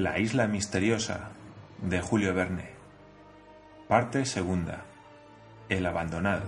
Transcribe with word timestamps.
La 0.00 0.18
isla 0.18 0.46
misteriosa 0.46 1.28
de 1.82 2.00
Julio 2.00 2.32
Verne. 2.32 2.70
Parte 3.86 4.24
segunda. 4.24 4.86
El 5.68 5.84
abandonado. 5.84 6.44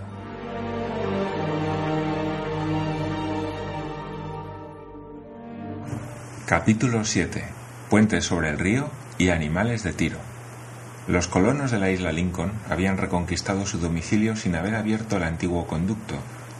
Capítulo 6.46 7.04
7. 7.04 7.44
Puentes 7.90 8.24
sobre 8.24 8.48
el 8.48 8.58
río 8.58 8.88
y 9.18 9.28
animales 9.28 9.82
de 9.82 9.92
tiro. 9.92 10.16
Los 11.06 11.28
colonos 11.28 11.70
de 11.70 11.78
la 11.78 11.90
isla 11.90 12.10
Lincoln 12.10 12.52
habían 12.70 12.96
reconquistado 12.96 13.66
su 13.66 13.78
domicilio 13.78 14.34
sin 14.34 14.56
haber 14.56 14.76
abierto 14.76 15.18
el 15.18 15.24
antiguo 15.24 15.66
conducto, 15.66 16.14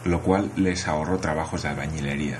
lo 0.05 0.21
cual 0.21 0.51
les 0.57 0.87
ahorró 0.87 1.17
trabajos 1.17 1.63
de 1.63 1.69
albañilería. 1.69 2.37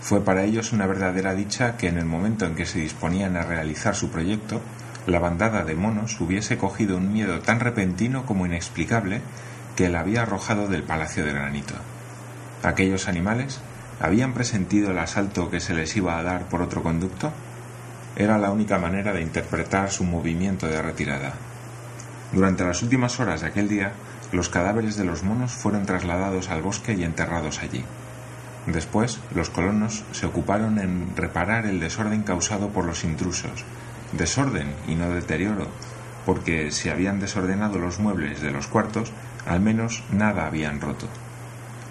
Fue 0.00 0.24
para 0.24 0.44
ellos 0.44 0.72
una 0.72 0.86
verdadera 0.86 1.34
dicha 1.34 1.76
que 1.76 1.88
en 1.88 1.98
el 1.98 2.04
momento 2.04 2.46
en 2.46 2.54
que 2.54 2.66
se 2.66 2.78
disponían 2.78 3.36
a 3.36 3.42
realizar 3.42 3.94
su 3.94 4.10
proyecto, 4.10 4.60
la 5.06 5.18
bandada 5.18 5.64
de 5.64 5.74
monos 5.74 6.20
hubiese 6.20 6.58
cogido 6.58 6.96
un 6.96 7.12
miedo 7.12 7.40
tan 7.40 7.60
repentino 7.60 8.26
como 8.26 8.46
inexplicable 8.46 9.20
que 9.76 9.88
la 9.88 10.00
había 10.00 10.22
arrojado 10.22 10.68
del 10.68 10.82
palacio 10.82 11.24
de 11.24 11.32
granito. 11.32 11.74
Aquellos 12.62 13.08
animales 13.08 13.60
habían 14.00 14.32
presentido 14.32 14.90
el 14.90 14.98
asalto 14.98 15.50
que 15.50 15.60
se 15.60 15.74
les 15.74 15.96
iba 15.96 16.18
a 16.18 16.22
dar 16.22 16.48
por 16.48 16.62
otro 16.62 16.82
conducto. 16.82 17.32
Era 18.16 18.38
la 18.38 18.50
única 18.50 18.78
manera 18.78 19.12
de 19.12 19.22
interpretar 19.22 19.90
su 19.90 20.04
movimiento 20.04 20.66
de 20.66 20.82
retirada. 20.82 21.34
Durante 22.32 22.64
las 22.64 22.82
últimas 22.82 23.20
horas 23.20 23.42
de 23.42 23.48
aquel 23.48 23.68
día, 23.68 23.92
los 24.32 24.48
cadáveres 24.48 24.96
de 24.96 25.04
los 25.04 25.22
monos 25.22 25.52
fueron 25.52 25.86
trasladados 25.86 26.50
al 26.50 26.62
bosque 26.62 26.94
y 26.94 27.04
enterrados 27.04 27.60
allí. 27.62 27.84
Después, 28.66 29.20
los 29.34 29.50
colonos 29.50 30.04
se 30.12 30.26
ocuparon 30.26 30.78
en 30.78 31.14
reparar 31.14 31.66
el 31.66 31.78
desorden 31.78 32.22
causado 32.22 32.70
por 32.70 32.84
los 32.84 33.04
intrusos. 33.04 33.64
Desorden 34.12 34.74
y 34.88 34.96
no 34.96 35.10
deterioro, 35.10 35.68
porque 36.24 36.72
si 36.72 36.88
habían 36.88 37.20
desordenado 37.20 37.78
los 37.78 38.00
muebles 38.00 38.40
de 38.40 38.50
los 38.50 38.66
cuartos, 38.66 39.12
al 39.46 39.60
menos 39.60 40.02
nada 40.10 40.46
habían 40.46 40.80
roto. 40.80 41.06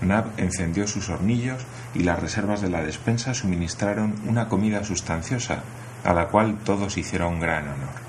Nab 0.01 0.25
encendió 0.37 0.87
sus 0.87 1.09
hornillos 1.09 1.65
y 1.93 2.03
las 2.03 2.19
reservas 2.19 2.61
de 2.61 2.69
la 2.69 2.83
despensa 2.83 3.33
suministraron 3.33 4.15
una 4.27 4.49
comida 4.49 4.83
sustanciosa, 4.83 5.63
a 6.03 6.13
la 6.13 6.27
cual 6.27 6.57
todos 6.63 6.97
hicieron 6.97 7.39
gran 7.39 7.69
honor. 7.69 8.05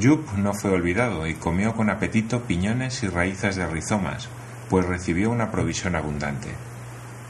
Jup 0.00 0.32
no 0.36 0.54
fue 0.54 0.70
olvidado 0.70 1.26
y 1.26 1.34
comió 1.34 1.74
con 1.74 1.90
apetito 1.90 2.42
piñones 2.42 3.02
y 3.02 3.08
raíces 3.08 3.56
de 3.56 3.66
rizomas, 3.66 4.28
pues 4.68 4.86
recibió 4.86 5.30
una 5.30 5.50
provisión 5.50 5.96
abundante. 5.96 6.48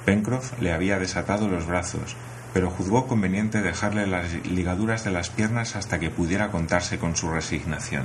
Pencroff 0.05 0.59
le 0.61 0.73
había 0.73 0.99
desatado 0.99 1.49
los 1.49 1.67
brazos, 1.67 2.17
pero 2.53 2.71
juzgó 2.71 3.07
conveniente 3.07 3.63
dejarle 3.63 4.07
las 4.07 4.33
ligaduras 4.47 5.05
de 5.05 5.11
las 5.11 5.31
piernas 5.31 5.77
hasta 5.77 5.99
que 5.99 6.11
pudiera 6.11 6.51
contarse 6.51 6.99
con 6.99 7.17
su 7.17 7.31
resignación. 7.31 8.05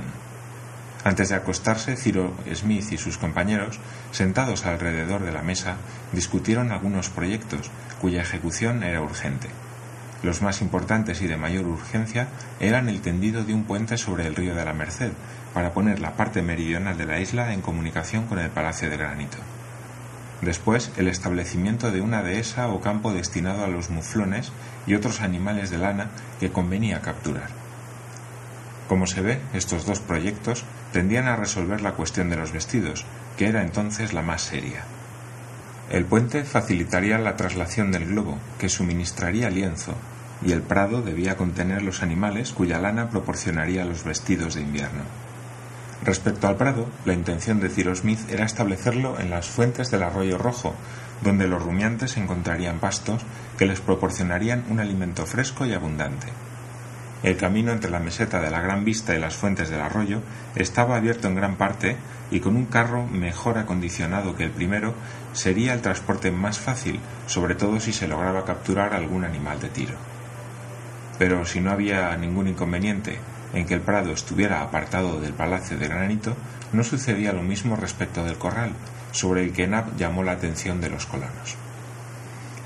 Antes 1.04 1.28
de 1.28 1.36
acostarse, 1.36 1.96
Ciro 1.96 2.34
Smith 2.54 2.92
y 2.92 2.98
sus 2.98 3.18
compañeros, 3.18 3.78
sentados 4.10 4.66
alrededor 4.66 5.22
de 5.22 5.32
la 5.32 5.42
mesa, 5.42 5.76
discutieron 6.12 6.72
algunos 6.72 7.08
proyectos 7.08 7.70
cuya 8.00 8.22
ejecución 8.22 8.82
era 8.82 9.00
urgente. 9.00 9.48
Los 10.22 10.42
más 10.42 10.60
importantes 10.60 11.22
y 11.22 11.28
de 11.28 11.36
mayor 11.36 11.66
urgencia 11.66 12.28
eran 12.58 12.88
el 12.88 13.00
tendido 13.00 13.44
de 13.44 13.54
un 13.54 13.64
puente 13.64 13.96
sobre 13.96 14.26
el 14.26 14.34
río 14.34 14.54
de 14.54 14.64
la 14.64 14.72
Merced, 14.72 15.12
para 15.54 15.72
poner 15.72 16.00
la 16.00 16.14
parte 16.14 16.42
meridional 16.42 16.98
de 16.98 17.06
la 17.06 17.20
isla 17.20 17.52
en 17.52 17.62
comunicación 17.62 18.26
con 18.26 18.38
el 18.38 18.50
Palacio 18.50 18.90
de 18.90 18.96
Granito. 18.96 19.38
Después, 20.42 20.92
el 20.96 21.08
establecimiento 21.08 21.90
de 21.90 22.00
una 22.00 22.22
dehesa 22.22 22.68
o 22.68 22.80
campo 22.80 23.12
destinado 23.12 23.64
a 23.64 23.68
los 23.68 23.90
muflones 23.90 24.52
y 24.86 24.94
otros 24.94 25.20
animales 25.20 25.70
de 25.70 25.78
lana 25.78 26.10
que 26.38 26.50
convenía 26.50 27.00
capturar. 27.00 27.48
Como 28.88 29.06
se 29.06 29.20
ve, 29.20 29.40
estos 29.52 29.84
dos 29.84 30.00
proyectos 30.00 30.64
tendían 30.92 31.26
a 31.26 31.36
resolver 31.36 31.82
la 31.82 31.92
cuestión 31.92 32.30
de 32.30 32.36
los 32.36 32.52
vestidos, 32.52 33.04
que 33.36 33.46
era 33.46 33.62
entonces 33.62 34.12
la 34.12 34.22
más 34.22 34.42
seria. 34.42 34.84
El 35.90 36.04
puente 36.04 36.44
facilitaría 36.44 37.18
la 37.18 37.36
traslación 37.36 37.90
del 37.92 38.06
globo, 38.06 38.38
que 38.58 38.68
suministraría 38.68 39.50
lienzo, 39.50 39.94
y 40.44 40.52
el 40.52 40.62
prado 40.62 41.02
debía 41.02 41.36
contener 41.36 41.82
los 41.82 42.02
animales 42.02 42.52
cuya 42.52 42.78
lana 42.78 43.10
proporcionaría 43.10 43.84
los 43.84 44.04
vestidos 44.04 44.54
de 44.54 44.62
invierno. 44.62 45.02
Respecto 46.04 46.46
al 46.46 46.56
prado, 46.56 46.86
la 47.04 47.12
intención 47.12 47.58
de 47.60 47.68
Ciro 47.68 47.94
Smith 47.94 48.20
era 48.30 48.44
establecerlo 48.44 49.18
en 49.18 49.30
las 49.30 49.48
fuentes 49.48 49.90
del 49.90 50.04
arroyo 50.04 50.38
rojo, 50.38 50.74
donde 51.22 51.48
los 51.48 51.62
rumiantes 51.62 52.16
encontrarían 52.16 52.78
pastos 52.78 53.22
que 53.58 53.66
les 53.66 53.80
proporcionarían 53.80 54.64
un 54.70 54.78
alimento 54.78 55.26
fresco 55.26 55.66
y 55.66 55.74
abundante. 55.74 56.28
El 57.24 57.36
camino 57.36 57.72
entre 57.72 57.90
la 57.90 57.98
meseta 57.98 58.40
de 58.40 58.50
la 58.50 58.60
Gran 58.60 58.84
Vista 58.84 59.16
y 59.16 59.18
las 59.18 59.34
fuentes 59.34 59.70
del 59.70 59.80
arroyo 59.80 60.22
estaba 60.54 60.96
abierto 60.96 61.26
en 61.26 61.34
gran 61.34 61.56
parte 61.56 61.96
y 62.30 62.38
con 62.38 62.54
un 62.54 62.66
carro 62.66 63.06
mejor 63.08 63.58
acondicionado 63.58 64.36
que 64.36 64.44
el 64.44 64.52
primero 64.52 64.94
sería 65.32 65.74
el 65.74 65.80
transporte 65.80 66.30
más 66.30 66.60
fácil, 66.60 67.00
sobre 67.26 67.56
todo 67.56 67.80
si 67.80 67.92
se 67.92 68.06
lograba 68.06 68.44
capturar 68.44 68.94
algún 68.94 69.24
animal 69.24 69.58
de 69.58 69.68
tiro. 69.68 69.96
Pero 71.18 71.44
si 71.44 71.60
no 71.60 71.72
había 71.72 72.16
ningún 72.16 72.46
inconveniente 72.46 73.18
en 73.54 73.66
que 73.66 73.74
el 73.74 73.80
prado 73.80 74.12
estuviera 74.12 74.62
apartado 74.62 75.20
del 75.20 75.32
palacio 75.32 75.78
de 75.78 75.88
granito, 75.88 76.36
no 76.72 76.84
sucedía 76.84 77.32
lo 77.32 77.42
mismo 77.42 77.76
respecto 77.76 78.24
del 78.24 78.38
corral, 78.38 78.72
sobre 79.12 79.42
el 79.42 79.52
que 79.52 79.66
Nab 79.66 79.96
llamó 79.96 80.22
la 80.22 80.32
atención 80.32 80.80
de 80.80 80.90
los 80.90 81.06
colonos. 81.06 81.56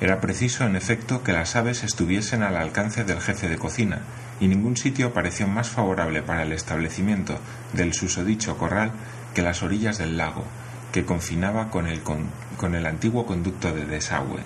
Era 0.01 0.21
preciso, 0.21 0.65
en 0.65 0.75
efecto, 0.75 1.23
que 1.23 1.33
las 1.33 1.55
aves 1.55 1.85
estuviesen 1.85 2.43
al 2.43 2.57
alcance 2.57 3.05
del 3.05 3.21
jefe 3.21 3.49
de 3.49 3.59
cocina, 3.59 4.01
y 4.41 4.49
ningún 4.49 4.77
sitio 4.77 5.13
pareció 5.13 5.47
más 5.47 5.69
favorable 5.69 6.23
para 6.23 6.43
el 6.43 6.51
establecimiento 6.51 7.39
del 7.73 7.95
susodicho 7.95 8.59
corral 8.59 8.91
que 9.35 9.43
las 9.43 9.63
orillas 9.63 9.99
del 9.99 10.17
lago, 10.17 10.45
que 10.91 11.05
confinaba 11.05 11.71
con 11.71 11.87
el, 11.87 12.03
con, 12.03 12.27
con 12.57 12.75
el 12.75 12.87
antiguo 12.87 13.27
conducto 13.27 13.73
de 13.73 13.87
desagüe. 13.87 14.41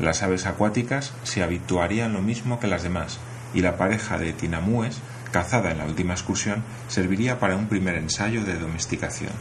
Las 0.00 0.22
aves 0.22 0.46
acuáticas 0.46 1.12
se 1.24 1.42
habituarían 1.42 2.14
lo 2.14 2.22
mismo 2.22 2.58
que 2.58 2.66
las 2.66 2.82
demás, 2.82 3.20
y 3.52 3.60
la 3.60 3.76
pareja 3.76 4.18
de 4.18 4.32
tinamúes 4.32 5.00
cazada 5.34 5.72
en 5.72 5.78
la 5.78 5.86
última 5.86 6.14
excursión, 6.14 6.62
serviría 6.86 7.40
para 7.40 7.56
un 7.56 7.66
primer 7.66 7.96
ensayo 7.96 8.44
de 8.44 8.56
domesticación. 8.56 9.32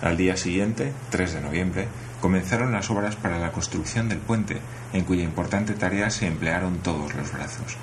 Al 0.00 0.16
día 0.16 0.38
siguiente, 0.38 0.94
3 1.10 1.34
de 1.34 1.40
noviembre, 1.42 1.88
comenzaron 2.22 2.72
las 2.72 2.90
obras 2.90 3.14
para 3.14 3.38
la 3.38 3.52
construcción 3.52 4.08
del 4.08 4.20
puente, 4.20 4.62
en 4.94 5.04
cuya 5.04 5.24
importante 5.24 5.74
tarea 5.74 6.08
se 6.08 6.26
emplearon 6.26 6.78
todos 6.78 7.14
los 7.14 7.34
brazos. 7.34 7.76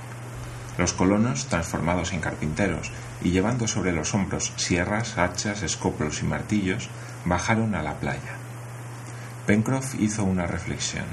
Los 0.79 0.93
colonos, 0.93 1.45
transformados 1.45 2.11
en 2.11 2.21
carpinteros 2.21 2.91
y 3.21 3.29
llevando 3.29 3.67
sobre 3.67 3.91
los 3.91 4.15
hombros 4.15 4.51
sierras, 4.55 5.19
hachas, 5.19 5.61
escoplos 5.61 6.23
y 6.23 6.25
martillos, 6.25 6.89
bajaron 7.23 7.75
a 7.75 7.83
la 7.83 7.99
playa. 7.99 8.33
Pencroff 9.45 9.93
hizo 9.99 10.23
una 10.23 10.47
reflexión. 10.47 11.05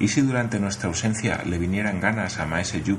¿Y 0.00 0.08
si 0.08 0.22
durante 0.22 0.58
nuestra 0.58 0.88
ausencia 0.88 1.40
le 1.46 1.58
vinieran 1.58 2.00
ganas 2.00 2.40
a 2.40 2.46
Maese 2.46 2.82
Jup 2.84 2.98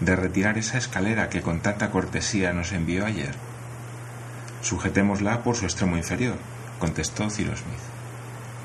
de 0.00 0.16
retirar 0.16 0.58
esa 0.58 0.78
escalera 0.78 1.28
que 1.28 1.42
con 1.42 1.60
tanta 1.60 1.90
cortesía 1.90 2.52
nos 2.52 2.72
envió 2.72 3.06
ayer? 3.06 3.34
Sujetémosla 4.62 5.42
por 5.42 5.56
su 5.56 5.64
extremo 5.64 5.96
inferior, 5.96 6.36
contestó 6.78 7.30
Cyrus 7.30 7.60
Smith. 7.60 7.94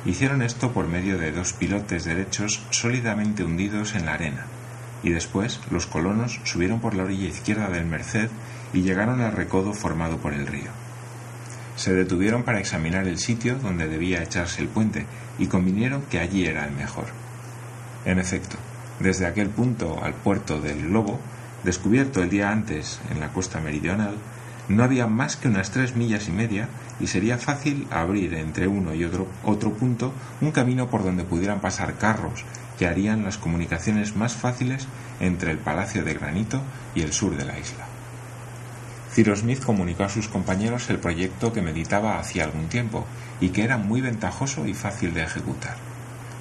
Hicieron 0.06 0.42
esto 0.42 0.72
por 0.72 0.88
medio 0.88 1.18
de 1.18 1.32
dos 1.32 1.54
pilotes 1.54 2.06
derechos 2.06 2.62
sólidamente 2.70 3.44
hundidos 3.44 3.96
en 3.96 4.06
la 4.06 4.14
arena, 4.14 4.46
y 5.04 5.12
después 5.12 5.60
los 5.72 5.88
colonos 5.88 6.40
subieron 6.44 6.80
por 6.80 6.96
la 6.96 7.04
orilla 7.04 7.28
izquierda 7.28 7.70
del 7.70 7.86
Merced 7.86 8.30
y 8.74 8.82
llegaron 8.82 9.22
al 9.22 9.34
recodo 9.34 9.74
formado 9.74 10.18
por 10.18 10.34
el 10.34 10.48
río. 10.48 10.72
Se 11.76 11.94
detuvieron 11.94 12.44
para 12.44 12.60
examinar 12.60 13.08
el 13.08 13.20
sitio 13.20 13.56
donde 13.56 13.88
debía 13.88 14.22
echarse 14.22 14.62
el 14.62 14.68
puente 14.68 15.06
y 15.38 15.48
convinieron 15.48 16.02
que 16.04 16.20
allí 16.20 16.46
era 16.46 16.66
el 16.66 16.72
mejor. 16.72 17.08
En 18.06 18.20
efecto, 18.20 18.58
desde 19.00 19.26
aquel 19.26 19.50
punto 19.50 20.04
al 20.04 20.14
puerto 20.14 20.60
del 20.60 20.88
Globo, 20.88 21.20
descubierto 21.64 22.22
el 22.22 22.30
día 22.30 22.52
antes 22.52 23.00
en 23.12 23.20
la 23.20 23.30
costa 23.30 23.60
meridional, 23.60 24.16
no 24.70 24.84
había 24.84 25.08
más 25.08 25.36
que 25.36 25.48
unas 25.48 25.72
tres 25.72 25.96
millas 25.96 26.28
y 26.28 26.32
media 26.32 26.70
y 27.00 27.08
sería 27.08 27.38
fácil 27.38 27.88
abrir 27.90 28.36
entre 28.36 28.68
uno 28.68 28.94
y 28.94 29.04
otro, 29.04 29.28
otro 29.44 29.74
punto 29.74 30.14
un 30.42 30.52
camino 30.52 30.90
por 30.90 31.04
donde 31.04 31.24
pudieran 31.24 31.60
pasar 31.60 31.98
carros 31.98 32.46
que 32.78 32.88
harían 32.88 33.24
las 33.24 33.38
comunicaciones 33.38 34.16
más 34.16 34.36
fáciles 34.36 34.88
entre 35.20 35.52
el 35.52 35.58
Palacio 35.58 36.04
de 36.04 36.14
Granito 36.14 36.62
y 36.96 37.02
el 37.02 37.14
sur 37.14 37.36
de 37.36 37.46
la 37.46 37.58
isla. 37.58 37.86
Ciro 39.12 39.36
Smith 39.36 39.64
comunicó 39.64 40.04
a 40.04 40.10
sus 40.10 40.28
compañeros 40.28 40.90
el 40.90 41.00
proyecto 41.00 41.52
que 41.52 41.64
meditaba 41.64 42.20
hacía 42.20 42.44
algún 42.44 42.70
tiempo 42.70 43.06
y 43.42 43.50
que 43.50 43.64
era 43.64 43.78
muy 43.78 44.02
ventajoso 44.02 44.68
y 44.68 44.74
fácil 44.74 45.14
de 45.14 45.24
ejecutar. 45.24 45.89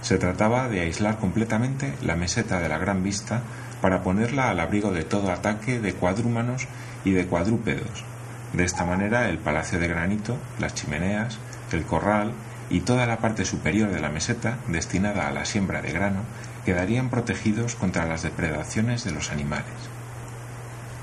Se 0.02 0.18
trataba 0.18 0.68
de 0.68 0.80
aislar 0.80 1.18
completamente 1.18 1.94
la 2.02 2.16
meseta 2.16 2.60
de 2.60 2.68
la 2.68 2.78
Gran 2.78 3.02
Vista 3.02 3.42
para 3.80 4.02
ponerla 4.02 4.50
al 4.50 4.60
abrigo 4.60 4.92
de 4.92 5.04
todo 5.04 5.30
ataque 5.30 5.80
de 5.80 5.94
cuadrúmanos 5.94 6.66
y 7.04 7.12
de 7.12 7.26
cuadrúpedos. 7.26 8.04
De 8.52 8.64
esta 8.64 8.84
manera 8.84 9.28
el 9.28 9.38
palacio 9.38 9.78
de 9.78 9.88
granito, 9.88 10.36
las 10.58 10.74
chimeneas, 10.74 11.38
el 11.72 11.84
corral 11.84 12.32
y 12.70 12.80
toda 12.80 13.06
la 13.06 13.18
parte 13.18 13.44
superior 13.44 13.90
de 13.90 14.00
la 14.00 14.10
meseta 14.10 14.58
destinada 14.68 15.28
a 15.28 15.32
la 15.32 15.44
siembra 15.44 15.82
de 15.82 15.92
grano 15.92 16.22
quedarían 16.64 17.08
protegidos 17.08 17.74
contra 17.74 18.06
las 18.06 18.22
depredaciones 18.22 19.04
de 19.04 19.12
los 19.12 19.30
animales. 19.30 19.72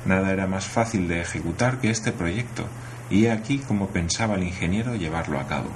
Nada 0.06 0.32
era 0.32 0.46
más 0.46 0.66
fácil 0.66 1.08
de 1.08 1.22
ejecutar 1.22 1.80
que 1.80 1.90
este 1.90 2.12
proyecto, 2.12 2.68
y 3.10 3.26
he 3.26 3.32
aquí 3.32 3.60
cómo 3.60 3.88
pensaba 3.88 4.36
el 4.36 4.44
ingeniero 4.44 4.96
llevarlo 4.96 5.40
a 5.40 5.48
cabo. 5.48 5.70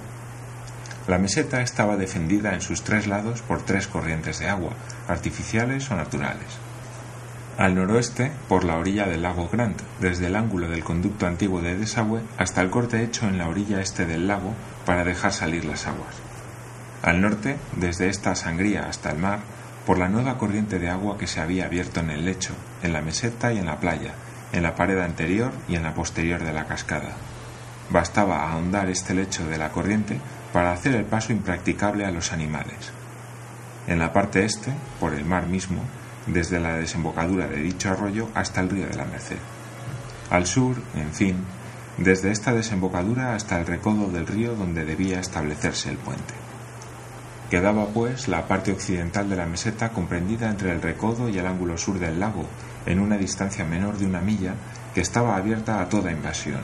La 1.09 1.17
meseta 1.17 1.63
estaba 1.63 1.97
defendida 1.97 2.53
en 2.53 2.61
sus 2.61 2.83
tres 2.83 3.07
lados 3.07 3.41
por 3.41 3.63
tres 3.63 3.87
corrientes 3.87 4.37
de 4.37 4.47
agua, 4.47 4.73
artificiales 5.07 5.89
o 5.89 5.95
naturales. 5.95 6.45
Al 7.57 7.73
noroeste, 7.73 8.31
por 8.47 8.63
la 8.63 8.77
orilla 8.77 9.07
del 9.07 9.23
lago 9.23 9.49
Grant, 9.51 9.81
desde 9.99 10.27
el 10.27 10.35
ángulo 10.35 10.69
del 10.69 10.83
conducto 10.83 11.25
antiguo 11.25 11.63
de 11.63 11.75
desagüe 11.75 12.21
hasta 12.37 12.61
el 12.61 12.69
corte 12.69 13.03
hecho 13.03 13.27
en 13.27 13.39
la 13.39 13.49
orilla 13.49 13.81
este 13.81 14.05
del 14.05 14.27
lago 14.27 14.53
para 14.85 15.03
dejar 15.03 15.33
salir 15.33 15.65
las 15.65 15.87
aguas. 15.87 16.13
Al 17.01 17.21
norte, 17.21 17.57
desde 17.75 18.07
esta 18.07 18.35
sangría 18.35 18.87
hasta 18.87 19.09
el 19.09 19.17
mar, 19.17 19.39
por 19.87 19.97
la 19.97 20.09
nueva 20.09 20.37
corriente 20.37 20.77
de 20.77 20.91
agua 20.91 21.17
que 21.17 21.25
se 21.25 21.41
había 21.41 21.65
abierto 21.65 22.01
en 22.01 22.11
el 22.11 22.23
lecho, 22.23 22.53
en 22.83 22.93
la 22.93 23.01
meseta 23.01 23.51
y 23.51 23.57
en 23.57 23.65
la 23.65 23.79
playa, 23.79 24.13
en 24.53 24.61
la 24.61 24.75
pared 24.75 24.99
anterior 24.99 25.53
y 25.67 25.75
en 25.75 25.81
la 25.81 25.95
posterior 25.95 26.43
de 26.43 26.53
la 26.53 26.67
cascada. 26.67 27.15
Bastaba 27.89 28.51
ahondar 28.51 28.91
este 28.91 29.15
lecho 29.15 29.47
de 29.47 29.57
la 29.57 29.71
corriente 29.71 30.19
para 30.53 30.71
hacer 30.71 30.95
el 30.95 31.05
paso 31.05 31.31
impracticable 31.31 32.05
a 32.05 32.11
los 32.11 32.33
animales. 32.33 32.91
En 33.87 33.99
la 33.99 34.13
parte 34.13 34.45
este, 34.45 34.73
por 34.99 35.13
el 35.13 35.25
mar 35.25 35.47
mismo, 35.47 35.81
desde 36.27 36.59
la 36.59 36.75
desembocadura 36.75 37.47
de 37.47 37.57
dicho 37.57 37.89
arroyo 37.89 38.29
hasta 38.35 38.61
el 38.61 38.69
río 38.69 38.87
de 38.87 38.95
la 38.95 39.05
Merced. 39.05 39.37
Al 40.29 40.45
sur, 40.45 40.75
en 40.95 41.11
fin, 41.11 41.37
desde 41.97 42.31
esta 42.31 42.53
desembocadura 42.53 43.35
hasta 43.35 43.59
el 43.59 43.65
recodo 43.65 44.11
del 44.11 44.27
río 44.27 44.55
donde 44.55 44.85
debía 44.85 45.19
establecerse 45.19 45.89
el 45.89 45.97
puente. 45.97 46.33
Quedaba, 47.49 47.87
pues, 47.87 48.27
la 48.27 48.47
parte 48.47 48.71
occidental 48.71 49.27
de 49.27 49.35
la 49.35 49.47
meseta 49.47 49.89
comprendida 49.89 50.49
entre 50.49 50.71
el 50.71 50.83
recodo 50.83 51.29
y 51.29 51.39
el 51.39 51.47
ángulo 51.47 51.79
sur 51.79 51.97
del 51.97 52.19
lago, 52.19 52.45
en 52.85 52.99
una 52.99 53.17
distancia 53.17 53.65
menor 53.65 53.97
de 53.97 54.05
una 54.05 54.21
milla, 54.21 54.53
que 54.93 55.01
estaba 55.01 55.35
abierta 55.35 55.81
a 55.81 55.89
toda 55.89 56.11
invasión 56.11 56.61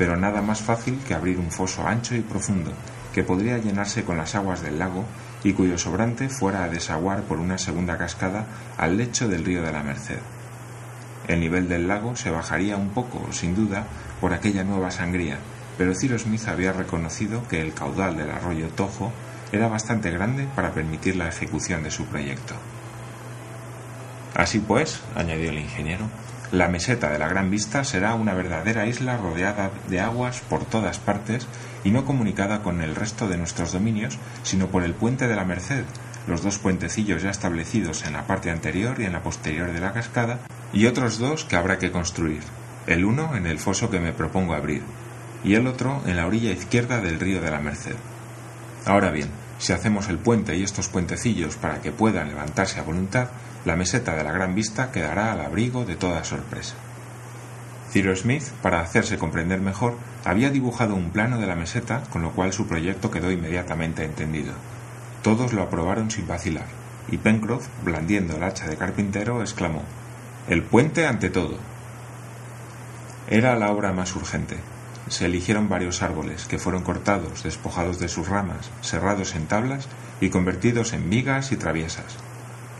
pero 0.00 0.16
nada 0.16 0.40
más 0.40 0.62
fácil 0.62 0.98
que 1.06 1.12
abrir 1.12 1.38
un 1.38 1.50
foso 1.50 1.86
ancho 1.86 2.14
y 2.14 2.22
profundo, 2.22 2.72
que 3.12 3.22
podría 3.22 3.58
llenarse 3.58 4.02
con 4.02 4.16
las 4.16 4.34
aguas 4.34 4.62
del 4.62 4.78
lago 4.78 5.04
y 5.44 5.52
cuyo 5.52 5.76
sobrante 5.76 6.30
fuera 6.30 6.64
a 6.64 6.70
desaguar 6.70 7.20
por 7.24 7.38
una 7.38 7.58
segunda 7.58 7.98
cascada 7.98 8.46
al 8.78 8.96
lecho 8.96 9.28
del 9.28 9.44
río 9.44 9.60
de 9.60 9.72
la 9.72 9.82
Merced. 9.82 10.20
El 11.28 11.40
nivel 11.40 11.68
del 11.68 11.86
lago 11.86 12.16
se 12.16 12.30
bajaría 12.30 12.78
un 12.78 12.88
poco, 12.88 13.30
sin 13.30 13.54
duda, 13.54 13.84
por 14.22 14.32
aquella 14.32 14.64
nueva 14.64 14.90
sangría, 14.90 15.36
pero 15.76 15.94
Ciro 15.94 16.18
Smith 16.18 16.48
había 16.48 16.72
reconocido 16.72 17.46
que 17.46 17.60
el 17.60 17.74
caudal 17.74 18.16
del 18.16 18.30
arroyo 18.30 18.68
Tojo 18.68 19.12
era 19.52 19.68
bastante 19.68 20.10
grande 20.10 20.48
para 20.56 20.72
permitir 20.72 21.16
la 21.16 21.28
ejecución 21.28 21.82
de 21.82 21.90
su 21.90 22.06
proyecto. 22.06 22.54
Así 24.34 24.60
pues, 24.60 25.00
añadió 25.14 25.50
el 25.50 25.58
ingeniero, 25.58 26.06
la 26.52 26.66
meseta 26.66 27.10
de 27.10 27.18
la 27.18 27.28
Gran 27.28 27.48
Vista 27.48 27.84
será 27.84 28.14
una 28.14 28.34
verdadera 28.34 28.86
isla 28.86 29.16
rodeada 29.16 29.70
de 29.88 30.00
aguas 30.00 30.40
por 30.40 30.64
todas 30.64 30.98
partes 30.98 31.46
y 31.84 31.90
no 31.92 32.04
comunicada 32.04 32.62
con 32.62 32.82
el 32.82 32.96
resto 32.96 33.28
de 33.28 33.38
nuestros 33.38 33.72
dominios, 33.72 34.18
sino 34.42 34.66
por 34.66 34.82
el 34.82 34.94
puente 34.94 35.28
de 35.28 35.36
la 35.36 35.44
Merced, 35.44 35.84
los 36.26 36.42
dos 36.42 36.58
puentecillos 36.58 37.22
ya 37.22 37.30
establecidos 37.30 38.04
en 38.04 38.14
la 38.14 38.26
parte 38.26 38.50
anterior 38.50 39.00
y 39.00 39.04
en 39.04 39.12
la 39.12 39.22
posterior 39.22 39.72
de 39.72 39.80
la 39.80 39.92
cascada, 39.92 40.40
y 40.72 40.86
otros 40.86 41.18
dos 41.18 41.44
que 41.44 41.56
habrá 41.56 41.78
que 41.78 41.92
construir, 41.92 42.42
el 42.86 43.04
uno 43.04 43.36
en 43.36 43.46
el 43.46 43.60
foso 43.60 43.88
que 43.88 44.00
me 44.00 44.12
propongo 44.12 44.54
abrir, 44.54 44.82
y 45.44 45.54
el 45.54 45.66
otro 45.66 46.02
en 46.06 46.16
la 46.16 46.26
orilla 46.26 46.50
izquierda 46.50 47.00
del 47.00 47.20
río 47.20 47.40
de 47.40 47.50
la 47.50 47.60
Merced. 47.60 47.96
Ahora 48.86 49.10
bien, 49.10 49.28
si 49.58 49.72
hacemos 49.72 50.08
el 50.08 50.18
puente 50.18 50.56
y 50.56 50.62
estos 50.62 50.88
puentecillos 50.88 51.56
para 51.56 51.80
que 51.80 51.92
puedan 51.92 52.28
levantarse 52.28 52.80
a 52.80 52.82
voluntad, 52.82 53.28
la 53.64 53.76
meseta 53.76 54.16
de 54.16 54.24
la 54.24 54.32
Gran 54.32 54.54
Vista 54.54 54.90
quedará 54.90 55.32
al 55.32 55.40
abrigo 55.40 55.84
de 55.84 55.96
toda 55.96 56.24
sorpresa. 56.24 56.74
Ciro 57.90 58.14
Smith, 58.16 58.44
para 58.62 58.80
hacerse 58.80 59.18
comprender 59.18 59.60
mejor, 59.60 59.96
había 60.24 60.50
dibujado 60.50 60.94
un 60.94 61.10
plano 61.10 61.38
de 61.38 61.46
la 61.46 61.56
meseta, 61.56 62.02
con 62.10 62.22
lo 62.22 62.30
cual 62.30 62.52
su 62.52 62.66
proyecto 62.66 63.10
quedó 63.10 63.30
inmediatamente 63.30 64.04
entendido. 64.04 64.52
Todos 65.22 65.52
lo 65.52 65.62
aprobaron 65.62 66.10
sin 66.10 66.26
vacilar, 66.26 66.66
y 67.10 67.18
Pencroff, 67.18 67.66
blandiendo 67.84 68.36
el 68.36 68.44
hacha 68.44 68.66
de 68.66 68.76
carpintero, 68.76 69.42
exclamó 69.42 69.82
El 70.48 70.62
puente 70.62 71.06
ante 71.06 71.30
todo. 71.30 71.56
Era 73.28 73.56
la 73.56 73.70
obra 73.72 73.92
más 73.92 74.14
urgente. 74.16 74.56
Se 75.08 75.26
eligieron 75.26 75.68
varios 75.68 76.02
árboles, 76.02 76.46
que 76.46 76.58
fueron 76.58 76.82
cortados, 76.82 77.42
despojados 77.42 77.98
de 77.98 78.08
sus 78.08 78.28
ramas, 78.28 78.70
serrados 78.80 79.34
en 79.34 79.46
tablas 79.46 79.88
y 80.20 80.30
convertidos 80.30 80.92
en 80.92 81.10
vigas 81.10 81.52
y 81.52 81.56
traviesas. 81.56 82.16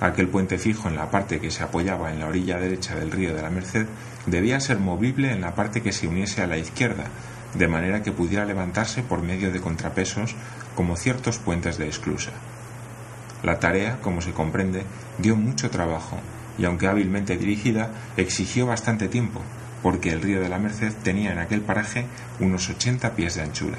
Aquel 0.00 0.28
puente 0.28 0.56
fijo 0.56 0.88
en 0.88 0.96
la 0.96 1.10
parte 1.10 1.40
que 1.40 1.50
se 1.50 1.62
apoyaba 1.62 2.10
en 2.10 2.20
la 2.20 2.26
orilla 2.26 2.58
derecha 2.58 2.94
del 2.94 3.10
río 3.10 3.34
de 3.34 3.42
la 3.42 3.50
Merced 3.50 3.86
debía 4.24 4.58
ser 4.58 4.78
movible 4.78 5.30
en 5.30 5.42
la 5.42 5.54
parte 5.54 5.82
que 5.82 5.92
se 5.92 6.08
uniese 6.08 6.42
a 6.42 6.46
la 6.46 6.56
izquierda, 6.56 7.04
de 7.54 7.68
manera 7.68 8.02
que 8.02 8.12
pudiera 8.12 8.46
levantarse 8.46 9.02
por 9.02 9.20
medio 9.20 9.52
de 9.52 9.60
contrapesos 9.60 10.34
como 10.74 10.96
ciertos 10.96 11.38
puentes 11.38 11.76
de 11.76 11.88
esclusa. 11.88 12.30
La 13.42 13.58
tarea, 13.58 14.00
como 14.00 14.22
se 14.22 14.32
comprende, 14.32 14.84
dio 15.18 15.36
mucho 15.36 15.68
trabajo 15.68 16.18
y 16.58 16.64
aunque 16.64 16.88
hábilmente 16.88 17.36
dirigida, 17.36 17.90
exigió 18.16 18.66
bastante 18.66 19.08
tiempo, 19.08 19.42
porque 19.82 20.10
el 20.10 20.22
río 20.22 20.40
de 20.40 20.48
la 20.48 20.58
Merced 20.58 20.92
tenía 21.02 21.32
en 21.32 21.38
aquel 21.38 21.60
paraje 21.60 22.06
unos 22.38 22.68
ochenta 22.70 23.14
pies 23.14 23.34
de 23.34 23.42
anchura. 23.42 23.78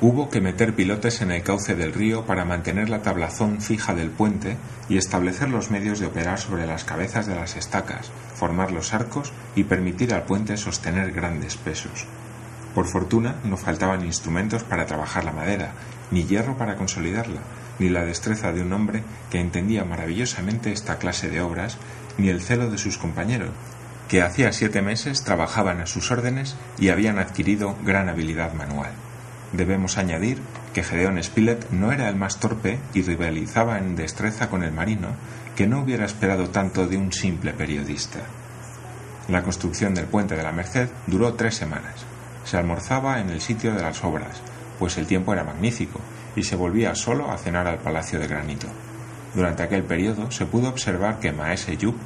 Hubo 0.00 0.28
que 0.28 0.40
meter 0.40 0.74
pilotes 0.74 1.22
en 1.22 1.30
el 1.30 1.44
cauce 1.44 1.76
del 1.76 1.94
río 1.94 2.26
para 2.26 2.44
mantener 2.44 2.88
la 2.88 3.02
tablazón 3.02 3.60
fija 3.60 3.94
del 3.94 4.10
puente 4.10 4.56
y 4.88 4.96
establecer 4.96 5.48
los 5.48 5.70
medios 5.70 6.00
de 6.00 6.06
operar 6.06 6.40
sobre 6.40 6.66
las 6.66 6.84
cabezas 6.84 7.26
de 7.26 7.36
las 7.36 7.54
estacas, 7.54 8.10
formar 8.34 8.72
los 8.72 8.92
arcos 8.92 9.32
y 9.54 9.64
permitir 9.64 10.12
al 10.12 10.24
puente 10.24 10.56
sostener 10.56 11.12
grandes 11.12 11.56
pesos. 11.56 12.06
Por 12.74 12.88
fortuna 12.88 13.36
no 13.44 13.56
faltaban 13.56 14.04
instrumentos 14.04 14.64
para 14.64 14.84
trabajar 14.84 15.24
la 15.24 15.32
madera, 15.32 15.72
ni 16.10 16.24
hierro 16.24 16.56
para 16.58 16.74
consolidarla, 16.74 17.40
ni 17.78 17.88
la 17.88 18.04
destreza 18.04 18.52
de 18.52 18.62
un 18.62 18.72
hombre 18.72 19.04
que 19.30 19.38
entendía 19.38 19.84
maravillosamente 19.84 20.72
esta 20.72 20.98
clase 20.98 21.30
de 21.30 21.40
obras, 21.40 21.78
ni 22.18 22.30
el 22.30 22.42
celo 22.42 22.68
de 22.68 22.78
sus 22.78 22.98
compañeros, 22.98 23.50
que 24.08 24.22
hacía 24.22 24.52
siete 24.52 24.82
meses 24.82 25.22
trabajaban 25.22 25.80
a 25.80 25.86
sus 25.86 26.10
órdenes 26.10 26.56
y 26.80 26.88
habían 26.88 27.20
adquirido 27.20 27.76
gran 27.84 28.08
habilidad 28.08 28.54
manual 28.54 28.90
debemos 29.56 29.98
añadir 29.98 30.40
que 30.72 30.82
Gedeón 30.82 31.22
Spilett 31.22 31.70
no 31.70 31.92
era 31.92 32.08
el 32.08 32.16
más 32.16 32.38
torpe 32.38 32.78
y 32.92 33.02
rivalizaba 33.02 33.78
en 33.78 33.96
destreza 33.96 34.50
con 34.50 34.62
el 34.62 34.72
marino, 34.72 35.08
que 35.56 35.66
no 35.66 35.80
hubiera 35.80 36.04
esperado 36.04 36.50
tanto 36.50 36.86
de 36.86 36.96
un 36.96 37.12
simple 37.12 37.52
periodista. 37.52 38.20
La 39.28 39.42
construcción 39.42 39.94
del 39.94 40.06
puente 40.06 40.36
de 40.36 40.42
la 40.42 40.52
Merced 40.52 40.88
duró 41.06 41.34
tres 41.34 41.54
semanas. 41.54 42.04
Se 42.44 42.56
almorzaba 42.56 43.20
en 43.20 43.30
el 43.30 43.40
sitio 43.40 43.72
de 43.72 43.82
las 43.82 44.04
obras, 44.04 44.42
pues 44.78 44.98
el 44.98 45.06
tiempo 45.06 45.32
era 45.32 45.44
magnífico, 45.44 46.00
y 46.36 46.42
se 46.42 46.56
volvía 46.56 46.94
solo 46.94 47.30
a 47.30 47.38
cenar 47.38 47.66
al 47.66 47.78
Palacio 47.78 48.18
de 48.18 48.26
Granito. 48.26 48.66
Durante 49.34 49.62
aquel 49.62 49.84
periodo 49.84 50.30
se 50.30 50.46
pudo 50.46 50.68
observar 50.68 51.20
que 51.20 51.32
Maese 51.32 51.76
Yup 51.76 51.96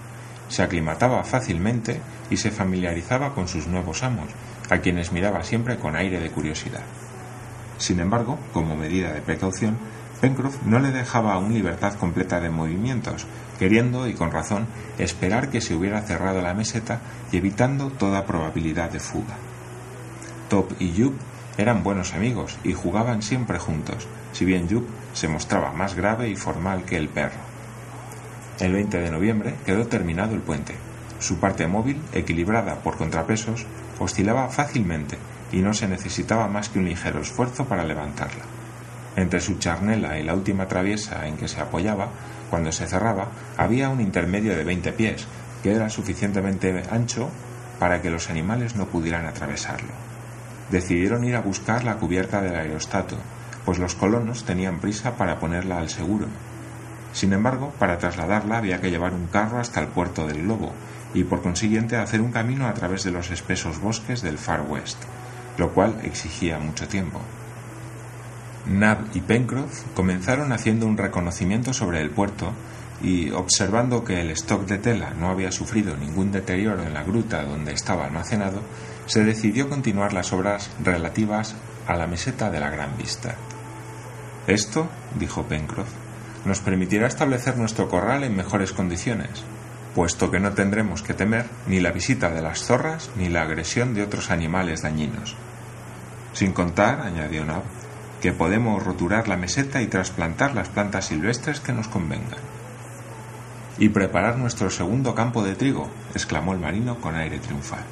se 0.48 0.62
aclimataba 0.62 1.24
fácilmente 1.24 2.00
y 2.30 2.36
se 2.36 2.50
familiarizaba 2.50 3.34
con 3.34 3.48
sus 3.48 3.66
nuevos 3.66 4.02
amos, 4.02 4.28
a 4.70 4.78
quienes 4.78 5.12
miraba 5.12 5.42
siempre 5.42 5.76
con 5.78 5.96
aire 5.96 6.20
de 6.20 6.30
curiosidad. 6.30 6.82
Sin 7.78 8.00
embargo, 8.00 8.38
como 8.52 8.76
medida 8.76 9.12
de 9.12 9.22
precaución, 9.22 9.78
Pencroff 10.20 10.62
no 10.64 10.80
le 10.80 10.90
dejaba 10.90 11.34
aún 11.34 11.54
libertad 11.54 11.94
completa 11.94 12.40
de 12.40 12.50
movimientos, 12.50 13.26
queriendo, 13.58 14.08
y 14.08 14.14
con 14.14 14.32
razón, 14.32 14.66
esperar 14.98 15.48
que 15.48 15.60
se 15.60 15.74
hubiera 15.74 16.02
cerrado 16.02 16.42
la 16.42 16.54
meseta 16.54 17.00
y 17.30 17.36
evitando 17.36 17.90
toda 17.90 18.26
probabilidad 18.26 18.90
de 18.90 18.98
fuga. 18.98 19.36
Top 20.48 20.72
y 20.80 20.92
Jup 21.00 21.14
eran 21.56 21.84
buenos 21.84 22.14
amigos 22.14 22.58
y 22.64 22.72
jugaban 22.72 23.22
siempre 23.22 23.58
juntos, 23.58 24.08
si 24.32 24.44
bien 24.44 24.68
Jup 24.68 24.88
se 25.12 25.28
mostraba 25.28 25.72
más 25.72 25.94
grave 25.94 26.28
y 26.28 26.36
formal 26.36 26.84
que 26.84 26.96
el 26.96 27.08
perro. 27.08 27.48
El 28.58 28.72
20 28.72 28.98
de 28.98 29.10
noviembre 29.12 29.54
quedó 29.64 29.86
terminado 29.86 30.34
el 30.34 30.40
puente. 30.40 30.74
Su 31.20 31.38
parte 31.38 31.68
móvil, 31.68 32.00
equilibrada 32.12 32.76
por 32.76 32.96
contrapesos, 32.96 33.66
oscilaba 34.00 34.48
fácilmente 34.48 35.16
y 35.52 35.58
no 35.58 35.72
se 35.74 35.88
necesitaba 35.88 36.48
más 36.48 36.68
que 36.68 36.78
un 36.78 36.86
ligero 36.86 37.20
esfuerzo 37.20 37.64
para 37.64 37.84
levantarla. 37.84 38.44
Entre 39.16 39.40
su 39.40 39.58
charnela 39.58 40.18
y 40.18 40.22
la 40.22 40.34
última 40.34 40.68
traviesa 40.68 41.26
en 41.26 41.36
que 41.36 41.48
se 41.48 41.60
apoyaba, 41.60 42.08
cuando 42.50 42.70
se 42.70 42.86
cerraba, 42.86 43.28
había 43.56 43.88
un 43.88 44.00
intermedio 44.00 44.56
de 44.56 44.64
veinte 44.64 44.92
pies, 44.92 45.26
que 45.62 45.72
era 45.72 45.90
suficientemente 45.90 46.84
ancho 46.90 47.28
para 47.78 48.00
que 48.00 48.10
los 48.10 48.30
animales 48.30 48.76
no 48.76 48.86
pudieran 48.86 49.26
atravesarlo. 49.26 49.90
Decidieron 50.70 51.24
ir 51.24 51.34
a 51.36 51.40
buscar 51.40 51.84
la 51.84 51.96
cubierta 51.96 52.40
del 52.42 52.54
aerostato, 52.54 53.16
pues 53.64 53.78
los 53.78 53.94
colonos 53.94 54.44
tenían 54.44 54.80
prisa 54.80 55.16
para 55.16 55.40
ponerla 55.40 55.78
al 55.78 55.88
seguro. 55.88 56.26
Sin 57.12 57.32
embargo, 57.32 57.72
para 57.78 57.98
trasladarla 57.98 58.58
había 58.58 58.80
que 58.80 58.90
llevar 58.90 59.14
un 59.14 59.26
carro 59.26 59.58
hasta 59.58 59.80
el 59.80 59.88
puerto 59.88 60.26
del 60.26 60.42
globo, 60.42 60.72
y 61.14 61.24
por 61.24 61.42
consiguiente 61.42 61.96
hacer 61.96 62.20
un 62.20 62.30
camino 62.30 62.66
a 62.66 62.74
través 62.74 63.02
de 63.02 63.10
los 63.10 63.30
espesos 63.30 63.80
bosques 63.80 64.22
del 64.22 64.38
Far 64.38 64.62
West 64.68 64.98
lo 65.58 65.72
cual 65.74 66.00
exigía 66.04 66.58
mucho 66.58 66.88
tiempo. 66.88 67.20
Nab 68.66 68.98
y 69.14 69.20
Pencroff 69.20 69.82
comenzaron 69.94 70.52
haciendo 70.52 70.86
un 70.86 70.96
reconocimiento 70.96 71.72
sobre 71.72 72.00
el 72.00 72.10
puerto 72.10 72.52
y 73.02 73.30
observando 73.30 74.04
que 74.04 74.20
el 74.20 74.30
stock 74.30 74.66
de 74.66 74.78
tela 74.78 75.10
no 75.18 75.28
había 75.28 75.52
sufrido 75.52 75.96
ningún 75.96 76.32
deterioro 76.32 76.82
en 76.82 76.94
la 76.94 77.04
gruta 77.04 77.44
donde 77.44 77.72
estaba 77.72 78.04
almacenado, 78.04 78.60
se 79.06 79.24
decidió 79.24 79.68
continuar 79.68 80.12
las 80.12 80.32
obras 80.32 80.70
relativas 80.84 81.54
a 81.86 81.96
la 81.96 82.06
meseta 82.06 82.50
de 82.50 82.60
la 82.60 82.70
Gran 82.70 82.96
Vista. 82.98 83.36
Esto, 84.46 84.88
dijo 85.18 85.44
Pencroff, 85.44 85.88
nos 86.44 86.60
permitirá 86.60 87.06
establecer 87.06 87.56
nuestro 87.56 87.88
corral 87.88 88.24
en 88.24 88.36
mejores 88.36 88.72
condiciones, 88.72 89.44
puesto 89.94 90.30
que 90.30 90.40
no 90.40 90.52
tendremos 90.52 91.02
que 91.02 91.14
temer 91.14 91.46
ni 91.66 91.80
la 91.80 91.92
visita 91.92 92.30
de 92.30 92.42
las 92.42 92.64
zorras 92.64 93.10
ni 93.16 93.28
la 93.28 93.42
agresión 93.42 93.94
de 93.94 94.02
otros 94.02 94.30
animales 94.30 94.82
dañinos. 94.82 95.36
Sin 96.38 96.52
contar, 96.52 97.00
añadió 97.00 97.44
Nab, 97.44 97.64
que 98.20 98.32
podemos 98.32 98.84
roturar 98.84 99.26
la 99.26 99.36
meseta 99.36 99.82
y 99.82 99.88
trasplantar 99.88 100.54
las 100.54 100.68
plantas 100.68 101.06
silvestres 101.06 101.58
que 101.58 101.72
nos 101.72 101.88
convengan. 101.88 102.38
Y 103.76 103.88
preparar 103.88 104.38
nuestro 104.38 104.70
segundo 104.70 105.16
campo 105.16 105.42
de 105.42 105.56
trigo, 105.56 105.90
exclamó 106.14 106.52
el 106.52 106.60
marino 106.60 107.00
con 107.00 107.16
aire 107.16 107.40
triunfal. 107.40 107.82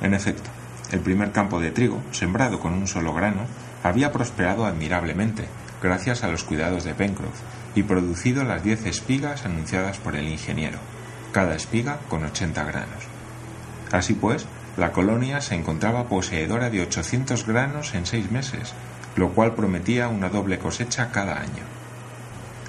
En 0.00 0.14
efecto, 0.14 0.48
el 0.92 1.00
primer 1.00 1.32
campo 1.32 1.58
de 1.58 1.72
trigo, 1.72 2.00
sembrado 2.12 2.60
con 2.60 2.72
un 2.72 2.86
solo 2.86 3.12
grano, 3.12 3.46
había 3.82 4.12
prosperado 4.12 4.64
admirablemente, 4.64 5.48
gracias 5.82 6.22
a 6.22 6.28
los 6.28 6.44
cuidados 6.44 6.84
de 6.84 6.94
Pencroff, 6.94 7.40
y 7.74 7.82
producido 7.82 8.44
las 8.44 8.62
diez 8.62 8.86
espigas 8.86 9.44
anunciadas 9.44 9.98
por 9.98 10.14
el 10.14 10.28
ingeniero, 10.28 10.78
cada 11.32 11.56
espiga 11.56 11.98
con 12.08 12.24
ochenta 12.24 12.62
granos. 12.62 13.08
Así 13.90 14.14
pues, 14.14 14.46
la 14.76 14.92
colonia 14.92 15.40
se 15.40 15.54
encontraba 15.54 16.08
poseedora 16.08 16.70
de 16.70 16.82
ochocientos 16.82 17.46
granos 17.46 17.94
en 17.94 18.06
seis 18.06 18.30
meses, 18.30 18.74
lo 19.16 19.30
cual 19.30 19.54
prometía 19.54 20.08
una 20.08 20.28
doble 20.28 20.58
cosecha 20.58 21.10
cada 21.12 21.38
año. 21.40 21.62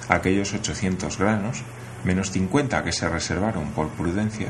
Aquellos 0.08 0.54
ochocientos 0.54 1.18
granos, 1.18 1.62
menos 2.04 2.30
cincuenta 2.30 2.84
que 2.84 2.92
se 2.92 3.08
reservaron 3.08 3.70
por 3.70 3.88
prudencia, 3.88 4.48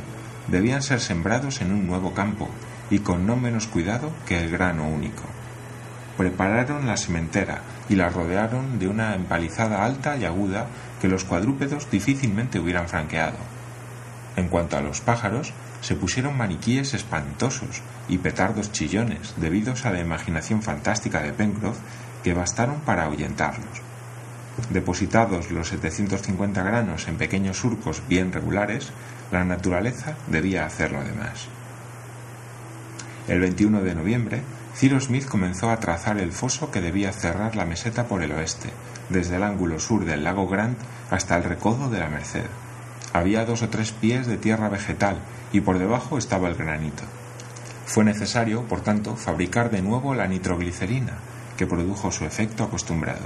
debían 0.48 0.82
ser 0.82 1.00
sembrados 1.00 1.62
en 1.62 1.72
un 1.72 1.86
nuevo 1.86 2.12
campo 2.12 2.48
y 2.90 2.98
con 2.98 3.26
no 3.26 3.36
menos 3.36 3.66
cuidado 3.66 4.10
que 4.26 4.38
el 4.38 4.50
grano 4.50 4.86
único. 4.86 5.22
Prepararon 6.18 6.86
la 6.86 6.96
sementera 6.96 7.60
y 7.88 7.94
la 7.94 8.10
rodearon 8.10 8.78
de 8.78 8.88
una 8.88 9.14
empalizada 9.14 9.84
alta 9.84 10.16
y 10.16 10.24
aguda 10.24 10.66
que 11.00 11.08
los 11.08 11.24
cuadrúpedos 11.24 11.90
difícilmente 11.90 12.58
hubieran 12.58 12.88
franqueado. 12.88 13.55
En 14.36 14.48
cuanto 14.48 14.76
a 14.76 14.82
los 14.82 15.00
pájaros, 15.00 15.52
se 15.80 15.96
pusieron 15.96 16.36
maniquíes 16.36 16.94
espantosos 16.94 17.82
y 18.08 18.18
petardos 18.18 18.72
chillones 18.72 19.34
debidos 19.38 19.86
a 19.86 19.90
la 19.90 20.00
imaginación 20.00 20.62
fantástica 20.62 21.22
de 21.22 21.32
Pencroff 21.32 21.78
que 22.22 22.34
bastaron 22.34 22.80
para 22.80 23.04
ahuyentarlos. 23.04 23.82
Depositados 24.70 25.50
los 25.50 25.68
750 25.68 26.62
granos 26.62 27.08
en 27.08 27.16
pequeños 27.16 27.58
surcos 27.58 28.02
bien 28.08 28.32
regulares, 28.32 28.90
la 29.30 29.44
naturaleza 29.44 30.16
debía 30.26 30.66
hacerlo 30.66 31.00
además. 31.00 31.48
El 33.28 33.40
21 33.40 33.82
de 33.82 33.94
noviembre, 33.94 34.42
Cyrus 34.74 35.04
Smith 35.04 35.26
comenzó 35.26 35.70
a 35.70 35.80
trazar 35.80 36.18
el 36.18 36.32
foso 36.32 36.70
que 36.70 36.80
debía 36.80 37.12
cerrar 37.12 37.56
la 37.56 37.64
meseta 37.64 38.04
por 38.06 38.22
el 38.22 38.32
oeste, 38.32 38.70
desde 39.08 39.36
el 39.36 39.42
ángulo 39.42 39.80
sur 39.80 40.04
del 40.04 40.24
lago 40.24 40.46
Grant 40.48 40.78
hasta 41.10 41.36
el 41.36 41.44
recodo 41.44 41.90
de 41.90 42.00
la 42.00 42.08
Merced. 42.08 42.46
Había 43.16 43.46
dos 43.46 43.62
o 43.62 43.70
tres 43.70 43.92
pies 43.92 44.26
de 44.26 44.36
tierra 44.36 44.68
vegetal 44.68 45.16
y 45.50 45.62
por 45.62 45.78
debajo 45.78 46.18
estaba 46.18 46.48
el 46.48 46.54
granito. 46.54 47.02
Fue 47.86 48.04
necesario, 48.04 48.64
por 48.64 48.82
tanto, 48.82 49.16
fabricar 49.16 49.70
de 49.70 49.80
nuevo 49.80 50.14
la 50.14 50.26
nitroglicerina, 50.26 51.14
que 51.56 51.66
produjo 51.66 52.12
su 52.12 52.26
efecto 52.26 52.62
acostumbrado. 52.62 53.24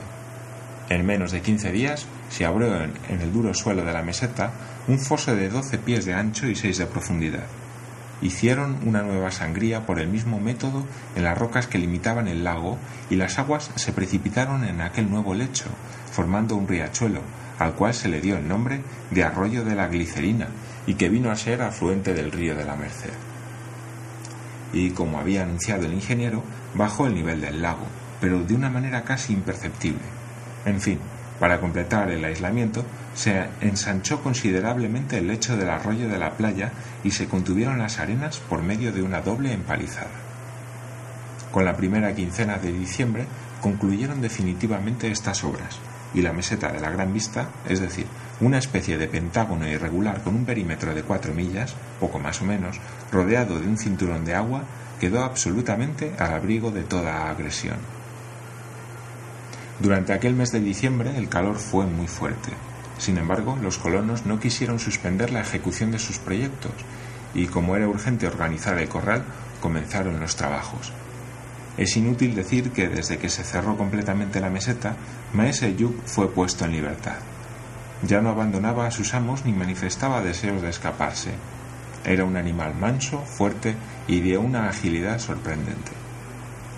En 0.91 1.05
menos 1.05 1.33
de 1.33 1.43
quince 1.43 1.73
días 1.73 2.07
se 2.29 2.45
abrió 2.45 2.85
en, 2.85 2.93
el 3.09 3.33
duro 3.33 3.53
suelo 3.53 3.85
de 3.85 3.93
la 3.93 4.05
meseta 4.05 4.53
un 4.87 5.01
foso 5.01 5.35
de 5.35 5.49
doce 5.49 5.77
pies 5.77 6.05
de 6.05 6.15
ancho 6.15 6.47
y 6.47 6.55
seis 6.55 6.79
de 6.79 6.87
profundidad. 6.87 7.47
Hicieron 8.23 8.79
una 8.87 9.03
nueva 9.03 9.33
sangría 9.33 9.87
por 9.87 9.99
el 9.99 10.07
mismo 10.07 10.39
método 10.39 10.85
en 11.17 11.25
las 11.25 11.37
rocas 11.37 11.67
que 11.67 11.79
limitaban 11.79 12.29
el 12.29 12.45
lago 12.45 12.79
y 13.11 13.17
las 13.17 13.41
aguas 13.41 13.73
se 13.75 13.93
precipitaron 13.93 14.63
en 14.63 14.83
aquel 14.83 15.11
nuevo 15.11 15.35
lecho, 15.35 15.67
formando 16.13 16.55
un 16.55 16.69
riachuelo, 16.69 17.23
al 17.61 17.75
cual 17.75 17.93
se 17.93 18.09
le 18.09 18.23
dio 18.23 18.39
el 18.39 18.49
nombre 18.49 18.81
de 19.11 19.23
Arroyo 19.23 19.65
de 19.65 19.75
la 19.75 19.87
Glicerina 19.87 20.49
y 20.87 20.95
que 20.95 21.11
vino 21.11 21.31
a 21.31 21.37
ser 21.37 21.61
afluente 21.61 22.15
del 22.15 22.33
río 22.33 22.57
de 22.57 22.65
la 22.65 22.75
Merced. 22.75 23.11
Y 24.73 24.91
como 24.91 25.21
había 25.21 25.43
anunciado 25.43 25.85
el 25.85 25.93
ingeniero, 25.93 26.43
bajó 26.75 27.07
el 27.07 27.15
nivel 27.15 27.43
del 27.43 27.61
lago, 27.61 27.87
pero 28.19 28.43
de 28.43 28.55
una 28.55 28.71
manera 28.71 29.05
casi 29.05 29.35
imperceptible. 29.35 30.01
En 30.65 30.81
fin, 30.81 30.99
para 31.39 31.61
completar 31.61 32.11
el 32.11 32.25
aislamiento, 32.25 32.83
se 33.15 33.45
ensanchó 33.61 34.23
considerablemente 34.23 35.19
el 35.19 35.27
lecho 35.27 35.59
del 35.59 35.69
arroyo 35.69 36.09
de 36.09 36.19
la 36.19 36.39
playa 36.39 36.73
y 37.05 37.11
se 37.11 37.29
contuvieron 37.29 37.79
las 37.79 37.99
arenas 37.99 38.39
por 38.39 38.63
medio 38.63 38.91
de 38.91 39.03
una 39.03 39.21
doble 39.21 39.53
empalizada. 39.53 40.09
Con 41.53 41.67
la 41.67 41.77
primera 41.77 42.15
quincena 42.15 42.57
de 42.57 42.73
diciembre 42.73 43.27
concluyeron 43.61 44.23
definitivamente 44.23 45.11
estas 45.11 45.45
obras, 45.45 45.79
y 46.15 46.23
la 46.23 46.33
meseta 46.33 46.73
de 46.73 46.81
la 46.81 46.91
Gran 46.91 47.13
Vista, 47.13 47.49
es 47.69 47.81
decir, 47.81 48.07
una 48.41 48.59
especie 48.59 48.99
de 48.99 49.09
pentágono 49.09 49.69
irregular 49.69 50.23
con 50.23 50.35
un 50.35 50.45
perímetro 50.45 50.95
de 50.95 51.03
cuatro 51.03 51.35
millas, 51.35 51.75
poco 52.01 52.19
más 52.19 52.41
o 52.41 52.45
menos, 52.45 52.81
rodeado 53.13 53.61
de 53.61 53.67
un 53.67 53.79
cinturón 53.79 54.25
de 54.25 54.35
agua, 54.35 54.65
quedó 54.99 55.25
absolutamente 55.25 56.15
al 56.19 56.35
abrigo 56.35 56.71
de 56.71 56.83
toda 56.83 57.31
agresión. 57.31 57.77
Durante 59.79 60.13
aquel 60.13 60.35
mes 60.35 60.53
de 60.53 60.61
diciembre 60.61 61.17
el 61.17 61.29
calor 61.29 61.57
fue 61.57 61.87
muy 61.87 62.07
fuerte. 62.07 62.51
Sin 62.99 63.17
embargo, 63.17 63.57
los 63.63 63.79
colonos 63.79 64.27
no 64.27 64.39
quisieron 64.39 64.79
suspender 64.79 65.31
la 65.31 65.41
ejecución 65.41 65.91
de 65.91 65.99
sus 65.99 66.19
proyectos 66.19 66.73
y, 67.35 67.47
como 67.47 67.77
era 67.77 67.89
urgente 67.89 68.27
organizar 68.27 68.79
el 68.79 68.91
corral, 68.91 69.25
comenzaron 69.63 70.21
los 70.21 70.37
trabajos. 70.37 70.93
Es 71.77 71.97
inútil 71.97 72.35
decir 72.35 72.73
que 72.73 72.89
desde 72.89 73.19
que 73.19 73.29
se 73.29 73.45
cerró 73.45 73.77
completamente 73.77 74.41
la 74.41 74.51
meseta, 74.51 74.97
Maese 75.33 75.75
Yuk 75.77 76.05
fue 76.05 76.31
puesto 76.31 76.65
en 76.65 76.73
libertad. 76.73 77.17
Ya 78.03 78.21
no 78.21 78.31
abandonaba 78.31 78.87
a 78.87 78.91
sus 78.91 79.15
amos 79.15 79.45
ni 79.45 79.53
manifestaba 79.53 80.23
deseos 80.23 80.63
de 80.63 80.71
escaparse. 80.71 81.33
Era 82.05 82.25
un 82.25 82.37
animal 82.37 82.75
manso, 82.75 83.21
fuerte 83.21 83.75
y 84.09 84.21
de 84.21 84.39
una 84.39 84.69
agilidad 84.69 85.19
sorprendente. 85.19 85.93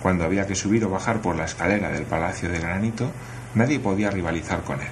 Cuando 0.01 0.25
había 0.25 0.45
que 0.45 0.55
subir 0.55 0.83
o 0.83 0.89
bajar 0.89 1.21
por 1.21 1.37
la 1.37 1.45
escalera 1.45 1.89
del 1.89 2.03
Palacio 2.03 2.49
de 2.49 2.59
Granito, 2.59 3.09
nadie 3.55 3.79
podía 3.79 4.11
rivalizar 4.11 4.63
con 4.63 4.81
él. 4.81 4.87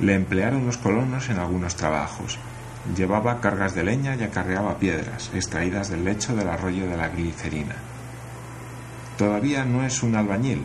Le 0.00 0.14
emplearon 0.14 0.66
los 0.66 0.76
colonos 0.76 1.30
en 1.30 1.38
algunos 1.38 1.76
trabajos. 1.76 2.38
Llevaba 2.94 3.40
cargas 3.40 3.74
de 3.74 3.84
leña 3.84 4.16
y 4.16 4.22
acarreaba 4.22 4.78
piedras, 4.78 5.30
extraídas 5.34 5.88
del 5.88 6.04
lecho 6.04 6.36
del 6.36 6.50
arroyo 6.50 6.86
de 6.86 6.96
la 6.96 7.08
glicerina. 7.08 7.76
Todavía 9.18 9.64
no 9.64 9.84
es 9.84 10.02
un 10.02 10.16
albañil, 10.16 10.62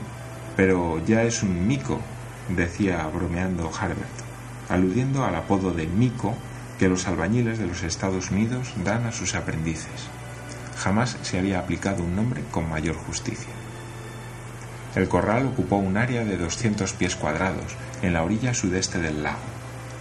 pero 0.56 1.04
ya 1.06 1.22
es 1.24 1.44
un 1.44 1.68
mico, 1.68 2.00
decía 2.50 3.06
bromeando 3.14 3.72
Harbert, 3.72 4.10
aludiendo 4.70 5.24
al 5.24 5.36
apodo 5.36 5.72
de 5.72 5.86
mico 5.86 6.36
que 6.80 6.90
los 6.90 7.08
albañiles 7.08 7.60
de 7.60 7.68
los 7.68 7.84
Estados 7.84 8.32
Unidos 8.32 8.74
dan 8.84 9.06
a 9.06 9.12
sus 9.12 9.36
aprendices. 9.36 10.10
Jamás 10.78 11.18
se 11.22 11.38
había 11.38 11.60
aplicado 11.60 12.04
un 12.04 12.16
nombre 12.16 12.42
con 12.52 12.70
mayor 12.70 12.96
justicia. 12.96 13.54
El 14.96 15.08
corral 15.08 15.46
ocupó 15.46 15.76
un 15.76 15.98
área 15.98 16.26
de 16.26 16.38
200 16.38 16.94
pies 16.94 17.16
cuadrados 17.16 17.76
en 18.02 18.14
la 18.14 18.24
orilla 18.24 18.56
sudeste 18.56 19.00
del 19.00 19.22
lago. 19.22 19.38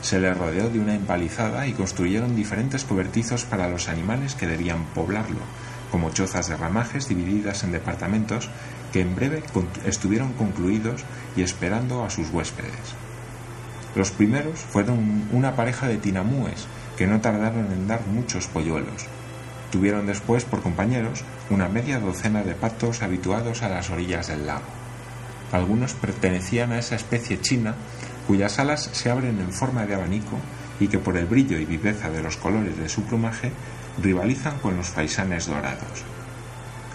Se 0.00 0.20
le 0.20 0.32
rodeó 0.32 0.70
de 0.70 0.78
una 0.78 0.94
empalizada 0.94 1.66
y 1.66 1.72
construyeron 1.72 2.34
diferentes 2.34 2.84
cobertizos 2.84 3.44
para 3.44 3.68
los 3.68 3.88
animales 3.88 4.34
que 4.34 4.46
debían 4.46 4.84
poblarlo, 4.94 5.40
como 5.90 6.10
chozas 6.10 6.48
de 6.48 6.56
ramajes 6.56 7.08
divididas 7.08 7.64
en 7.64 7.72
departamentos 7.72 8.48
que 8.92 9.00
en 9.00 9.14
breve 9.14 9.42
estuvieron 9.86 10.32
concluidos 10.32 11.04
y 11.36 11.42
esperando 11.42 12.04
a 12.04 12.10
sus 12.10 12.30
huéspedes. 12.30 12.94
Los 13.94 14.10
primeros 14.10 14.60
fueron 14.60 15.28
una 15.32 15.56
pareja 15.56 15.88
de 15.88 15.96
tinamúes 15.96 16.66
que 16.96 17.06
no 17.06 17.20
tardaron 17.20 17.72
en 17.72 17.86
dar 17.86 18.06
muchos 18.06 18.46
polluelos, 18.46 19.06
Tuvieron 19.70 20.06
después 20.06 20.44
por 20.44 20.62
compañeros 20.62 21.24
una 21.50 21.68
media 21.68 22.00
docena 22.00 22.42
de 22.42 22.54
patos 22.54 23.02
habituados 23.02 23.62
a 23.62 23.68
las 23.68 23.90
orillas 23.90 24.28
del 24.28 24.46
lago. 24.46 24.64
Algunos 25.52 25.92
pertenecían 25.92 26.72
a 26.72 26.78
esa 26.78 26.96
especie 26.96 27.40
china 27.40 27.74
cuyas 28.26 28.58
alas 28.58 28.88
se 28.92 29.10
abren 29.10 29.40
en 29.40 29.52
forma 29.52 29.86
de 29.86 29.94
abanico 29.94 30.38
y 30.80 30.88
que 30.88 30.98
por 30.98 31.16
el 31.16 31.26
brillo 31.26 31.58
y 31.58 31.64
viveza 31.64 32.10
de 32.10 32.22
los 32.22 32.36
colores 32.36 32.78
de 32.78 32.88
su 32.88 33.02
plumaje 33.02 33.52
rivalizan 34.02 34.58
con 34.58 34.76
los 34.76 34.88
faisanes 34.88 35.46
dorados. 35.46 36.04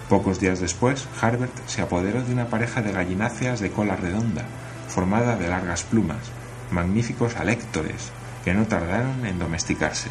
Pocos 0.09 0.39
días 0.39 0.59
después, 0.59 1.07
Harbert 1.21 1.53
se 1.67 1.81
apoderó 1.81 2.23
de 2.23 2.33
una 2.33 2.47
pareja 2.47 2.81
de 2.81 2.91
gallináceas 2.91 3.59
de 3.59 3.71
cola 3.71 3.95
redonda, 3.95 4.45
formada 4.87 5.35
de 5.37 5.47
largas 5.47 5.83
plumas, 5.83 6.31
magníficos 6.71 7.35
aléctores, 7.37 8.11
que 8.43 8.53
no 8.53 8.67
tardaron 8.67 9.25
en 9.25 9.39
domesticarse. 9.39 10.09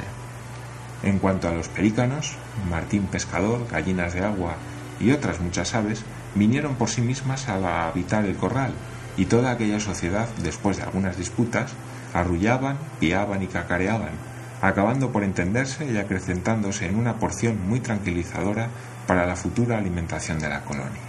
En 1.02 1.19
cuanto 1.19 1.49
a 1.49 1.52
los 1.52 1.69
pelícanos, 1.69 2.33
Martín 2.71 3.07
Pescador, 3.07 3.67
gallinas 3.71 4.14
de 4.14 4.25
agua 4.25 4.57
y 5.00 5.11
otras 5.11 5.41
muchas 5.41 5.75
aves 5.75 6.05
vinieron 6.35 6.76
por 6.76 6.88
sí 6.88 7.00
mismas 7.00 7.49
a 7.49 7.88
habitar 7.88 8.25
el 8.25 8.37
corral 8.37 8.73
y 9.17 9.26
toda 9.26 9.50
aquella 9.50 9.81
sociedad, 9.81 10.29
después 10.43 10.79
de 10.79 10.85
algunas 10.85 11.17
disputas, 11.17 11.73
arrullaban, 12.14 12.78
piaban 13.00 13.42
y 13.42 13.47
cacareaban, 13.47 14.12
acabando 14.61 15.11
por 15.11 15.25
entenderse 15.25 15.90
y 15.90 15.97
acrecentándose 15.99 16.87
en 16.87 16.97
una 16.97 17.16
porción 17.19 17.69
muy 17.69 17.81
tranquilizadora 17.81 18.69
para 19.07 19.26
la 19.26 19.37
futura 19.37 19.78
alimentación 19.78 20.38
de 20.38 20.49
la 20.49 20.62
colonia. 20.62 21.02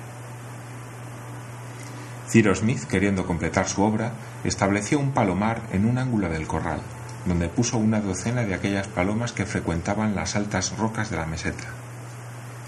Ciro 2.27 2.55
Smith, 2.55 2.85
queriendo 2.85 3.27
completar 3.27 3.67
su 3.67 3.83
obra, 3.83 4.13
estableció 4.43 4.99
un 4.99 5.11
palomar 5.11 5.61
en 5.71 5.85
un 5.85 5.99
ángulo 5.99 6.29
del 6.29 6.47
corral, 6.47 6.81
donde 7.25 7.47
puso 7.47 7.77
una 7.77 8.01
docena 8.01 8.43
de 8.43 8.55
aquellas 8.55 8.87
palomas 8.87 9.33
que 9.33 9.45
frecuentaban 9.45 10.15
las 10.15 10.35
altas 10.35 10.75
rocas 10.77 11.11
de 11.11 11.17
la 11.17 11.25
meseta. 11.25 11.65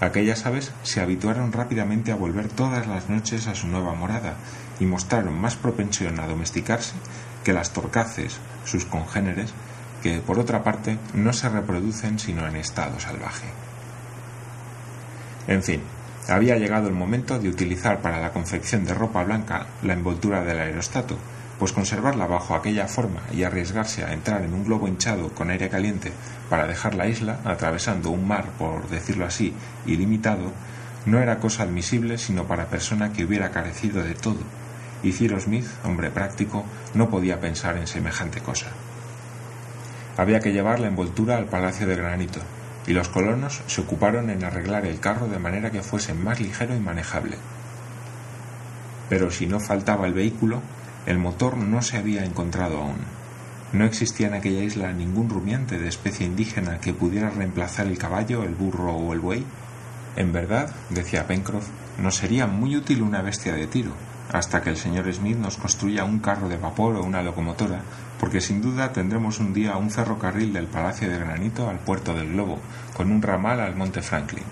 Aquellas 0.00 0.44
aves 0.46 0.72
se 0.82 1.00
habituaron 1.00 1.52
rápidamente 1.52 2.12
a 2.12 2.16
volver 2.16 2.48
todas 2.48 2.86
las 2.86 3.08
noches 3.08 3.46
a 3.46 3.54
su 3.54 3.66
nueva 3.66 3.94
morada 3.94 4.34
y 4.78 4.84
mostraron 4.84 5.36
más 5.40 5.56
propensión 5.56 6.20
a 6.20 6.26
domesticarse 6.26 6.94
que 7.46 7.52
las 7.52 7.70
torcaces, 7.70 8.40
sus 8.64 8.86
congéneres, 8.86 9.54
que 10.02 10.18
por 10.18 10.40
otra 10.40 10.64
parte 10.64 10.98
no 11.14 11.32
se 11.32 11.48
reproducen 11.48 12.18
sino 12.18 12.44
en 12.44 12.56
estado 12.56 12.98
salvaje. 12.98 13.46
En 15.46 15.62
fin, 15.62 15.80
había 16.26 16.58
llegado 16.58 16.88
el 16.88 16.94
momento 16.94 17.38
de 17.38 17.48
utilizar 17.48 18.00
para 18.00 18.20
la 18.20 18.32
confección 18.32 18.84
de 18.84 18.94
ropa 18.94 19.22
blanca 19.22 19.68
la 19.84 19.92
envoltura 19.92 20.42
del 20.42 20.58
aerostato, 20.58 21.16
pues 21.60 21.70
conservarla 21.70 22.26
bajo 22.26 22.56
aquella 22.56 22.88
forma 22.88 23.20
y 23.32 23.44
arriesgarse 23.44 24.04
a 24.04 24.12
entrar 24.12 24.42
en 24.42 24.52
un 24.52 24.64
globo 24.64 24.88
hinchado 24.88 25.28
con 25.28 25.50
aire 25.50 25.68
caliente 25.68 26.10
para 26.50 26.66
dejar 26.66 26.96
la 26.96 27.06
isla, 27.06 27.38
atravesando 27.44 28.10
un 28.10 28.26
mar, 28.26 28.46
por 28.58 28.88
decirlo 28.88 29.24
así, 29.24 29.54
ilimitado, 29.86 30.50
no 31.04 31.20
era 31.20 31.38
cosa 31.38 31.62
admisible 31.62 32.18
sino 32.18 32.42
para 32.48 32.66
persona 32.66 33.12
que 33.12 33.24
hubiera 33.24 33.52
carecido 33.52 34.02
de 34.02 34.14
todo, 34.16 34.40
y 35.06 35.12
Ciro 35.12 35.38
Smith, 35.38 35.66
hombre 35.84 36.10
práctico, 36.10 36.64
no 36.94 37.08
podía 37.08 37.38
pensar 37.38 37.76
en 37.76 37.86
semejante 37.86 38.40
cosa. 38.40 38.66
Había 40.16 40.40
que 40.40 40.52
llevar 40.52 40.80
la 40.80 40.88
envoltura 40.88 41.36
al 41.36 41.46
Palacio 41.46 41.86
de 41.86 41.94
Granito, 41.94 42.40
y 42.88 42.92
los 42.92 43.08
colonos 43.08 43.62
se 43.68 43.82
ocuparon 43.82 44.30
en 44.30 44.42
arreglar 44.42 44.84
el 44.84 44.98
carro 44.98 45.28
de 45.28 45.38
manera 45.38 45.70
que 45.70 45.82
fuese 45.82 46.12
más 46.12 46.40
ligero 46.40 46.74
y 46.74 46.80
manejable. 46.80 47.36
Pero 49.08 49.30
si 49.30 49.46
no 49.46 49.60
faltaba 49.60 50.08
el 50.08 50.12
vehículo, 50.12 50.60
el 51.06 51.18
motor 51.18 51.56
no 51.56 51.82
se 51.82 51.98
había 51.98 52.24
encontrado 52.24 52.78
aún. 52.78 52.98
No 53.72 53.84
existía 53.84 54.26
en 54.26 54.34
aquella 54.34 54.64
isla 54.64 54.92
ningún 54.92 55.30
rumiante 55.30 55.78
de 55.78 55.86
especie 55.86 56.26
indígena 56.26 56.80
que 56.80 56.94
pudiera 56.94 57.30
reemplazar 57.30 57.86
el 57.86 57.98
caballo, 57.98 58.42
el 58.42 58.56
burro 58.56 58.92
o 58.92 59.12
el 59.12 59.20
buey. 59.20 59.44
En 60.16 60.32
verdad, 60.32 60.74
decía 60.90 61.28
Pencroff, 61.28 61.68
nos 62.02 62.16
sería 62.16 62.48
muy 62.48 62.74
útil 62.74 63.02
una 63.02 63.22
bestia 63.22 63.54
de 63.54 63.68
tiro, 63.68 63.92
hasta 64.32 64.62
que 64.62 64.70
el 64.70 64.76
señor 64.76 65.12
Smith 65.12 65.36
nos 65.36 65.56
construya 65.56 66.04
un 66.04 66.18
carro 66.18 66.48
de 66.48 66.56
vapor 66.56 66.96
o 66.96 67.02
una 67.02 67.22
locomotora, 67.22 67.80
porque 68.18 68.40
sin 68.40 68.60
duda 68.60 68.92
tendremos 68.92 69.38
un 69.38 69.52
día 69.52 69.76
un 69.76 69.90
ferrocarril 69.90 70.52
del 70.52 70.66
Palacio 70.66 71.08
de 71.08 71.18
Granito 71.18 71.68
al 71.68 71.78
puerto 71.78 72.14
del 72.14 72.32
Globo, 72.32 72.58
con 72.94 73.10
un 73.10 73.22
ramal 73.22 73.60
al 73.60 73.76
Monte 73.76 74.02
Franklin. 74.02 74.44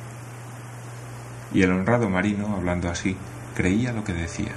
Y 1.52 1.62
el 1.62 1.72
honrado 1.72 2.08
marino, 2.10 2.54
hablando 2.54 2.90
así, 2.90 3.16
creía 3.54 3.92
lo 3.92 4.04
que 4.04 4.12
decía 4.12 4.52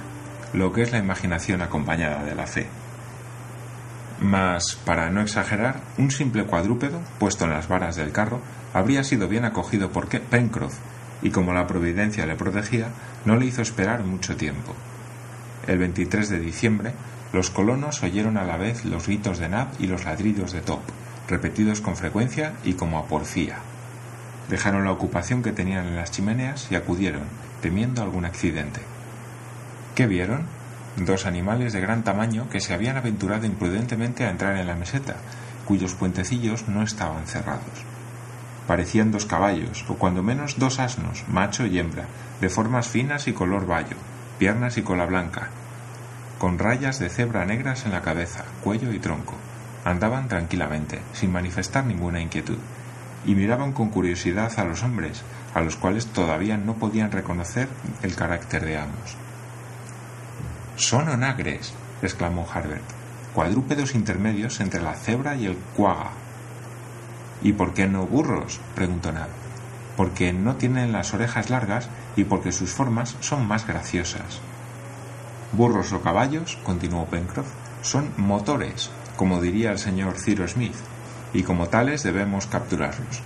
lo 0.52 0.72
que 0.72 0.82
es 0.82 0.92
la 0.92 0.98
imaginación 0.98 1.62
acompañada 1.62 2.24
de 2.24 2.34
la 2.34 2.46
fe. 2.46 2.66
Mas, 4.20 4.76
para 4.84 5.10
no 5.10 5.20
exagerar, 5.20 5.80
un 5.96 6.10
simple 6.10 6.44
cuadrúpedo, 6.44 7.00
puesto 7.18 7.44
en 7.44 7.50
las 7.50 7.68
varas 7.68 7.96
del 7.96 8.12
carro, 8.12 8.40
habría 8.74 9.04
sido 9.04 9.28
bien 9.28 9.44
acogido 9.44 9.90
por 9.90 10.08
Pencroff, 10.08 10.74
y 11.22 11.30
como 11.30 11.52
la 11.52 11.66
providencia 11.66 12.26
le 12.26 12.34
protegía, 12.34 12.88
no 13.24 13.36
le 13.36 13.46
hizo 13.46 13.62
esperar 13.62 14.04
mucho 14.04 14.36
tiempo. 14.36 14.74
El 15.68 15.76
23 15.76 16.30
de 16.30 16.40
diciembre, 16.40 16.92
los 17.30 17.50
colonos 17.50 18.02
oyeron 18.02 18.38
a 18.38 18.44
la 18.44 18.56
vez 18.56 18.86
los 18.86 19.06
gritos 19.06 19.38
de 19.38 19.50
Nab 19.50 19.68
y 19.78 19.86
los 19.86 20.06
ladridos 20.06 20.52
de 20.52 20.62
Top, 20.62 20.80
repetidos 21.28 21.82
con 21.82 21.94
frecuencia 21.94 22.54
y 22.64 22.72
como 22.72 22.98
a 22.98 23.04
porfía. 23.04 23.58
Dejaron 24.48 24.86
la 24.86 24.92
ocupación 24.92 25.42
que 25.42 25.52
tenían 25.52 25.86
en 25.86 25.96
las 25.96 26.10
chimeneas 26.10 26.68
y 26.70 26.74
acudieron, 26.74 27.24
temiendo 27.60 28.02
algún 28.02 28.24
accidente. 28.24 28.80
¿Qué 29.94 30.06
vieron? 30.06 30.46
Dos 30.96 31.26
animales 31.26 31.74
de 31.74 31.82
gran 31.82 32.02
tamaño 32.02 32.48
que 32.48 32.60
se 32.60 32.72
habían 32.72 32.96
aventurado 32.96 33.44
imprudentemente 33.44 34.24
a 34.24 34.30
entrar 34.30 34.56
en 34.56 34.68
la 34.68 34.74
meseta, 34.74 35.16
cuyos 35.66 35.92
puentecillos 35.92 36.66
no 36.68 36.82
estaban 36.82 37.26
cerrados. 37.26 37.84
Parecían 38.66 39.12
dos 39.12 39.26
caballos, 39.26 39.84
o 39.88 39.96
cuando 39.96 40.22
menos 40.22 40.58
dos 40.58 40.78
asnos, 40.78 41.24
macho 41.28 41.66
y 41.66 41.78
hembra, 41.78 42.06
de 42.40 42.48
formas 42.48 42.88
finas 42.88 43.28
y 43.28 43.34
color 43.34 43.66
bayo, 43.66 43.96
piernas 44.38 44.78
y 44.78 44.82
cola 44.82 45.04
blanca, 45.04 45.50
con 46.38 46.58
rayas 46.58 47.00
de 47.00 47.08
cebra 47.08 47.44
negras 47.44 47.84
en 47.84 47.92
la 47.92 48.02
cabeza, 48.02 48.44
cuello 48.62 48.92
y 48.92 49.00
tronco. 49.00 49.34
Andaban 49.84 50.28
tranquilamente, 50.28 51.00
sin 51.12 51.32
manifestar 51.32 51.84
ninguna 51.84 52.20
inquietud, 52.20 52.58
y 53.26 53.34
miraban 53.34 53.72
con 53.72 53.90
curiosidad 53.90 54.52
a 54.56 54.64
los 54.64 54.82
hombres, 54.84 55.22
a 55.54 55.60
los 55.60 55.76
cuales 55.76 56.06
todavía 56.06 56.56
no 56.56 56.74
podían 56.74 57.10
reconocer 57.10 57.68
el 58.02 58.14
carácter 58.14 58.64
de 58.64 58.78
ambos. 58.78 59.16
Son 60.76 61.08
onagres, 61.08 61.74
exclamó 62.02 62.46
Harbert, 62.52 62.84
cuadrúpedos 63.34 63.96
intermedios 63.96 64.60
entre 64.60 64.80
la 64.80 64.94
cebra 64.94 65.34
y 65.34 65.46
el 65.46 65.56
cuaga. 65.76 66.10
¿Y 67.42 67.52
por 67.52 67.74
qué 67.74 67.88
no 67.88 68.06
burros? 68.06 68.60
preguntó 68.76 69.10
Nab. 69.10 69.28
Porque 69.96 70.32
no 70.32 70.54
tienen 70.54 70.92
las 70.92 71.12
orejas 71.14 71.50
largas 71.50 71.88
y 72.14 72.22
porque 72.24 72.52
sus 72.52 72.70
formas 72.70 73.16
son 73.20 73.48
más 73.48 73.66
graciosas. 73.66 74.40
Burros 75.52 75.92
o 75.92 76.02
caballos, 76.02 76.58
continuó 76.62 77.06
Pencroff, 77.06 77.48
son 77.82 78.12
motores, 78.16 78.90
como 79.16 79.40
diría 79.40 79.70
el 79.70 79.78
señor 79.78 80.18
Ciro 80.18 80.46
Smith, 80.46 80.76
y 81.32 81.42
como 81.42 81.68
tales 81.68 82.02
debemos 82.02 82.46
capturarlos. 82.46 83.22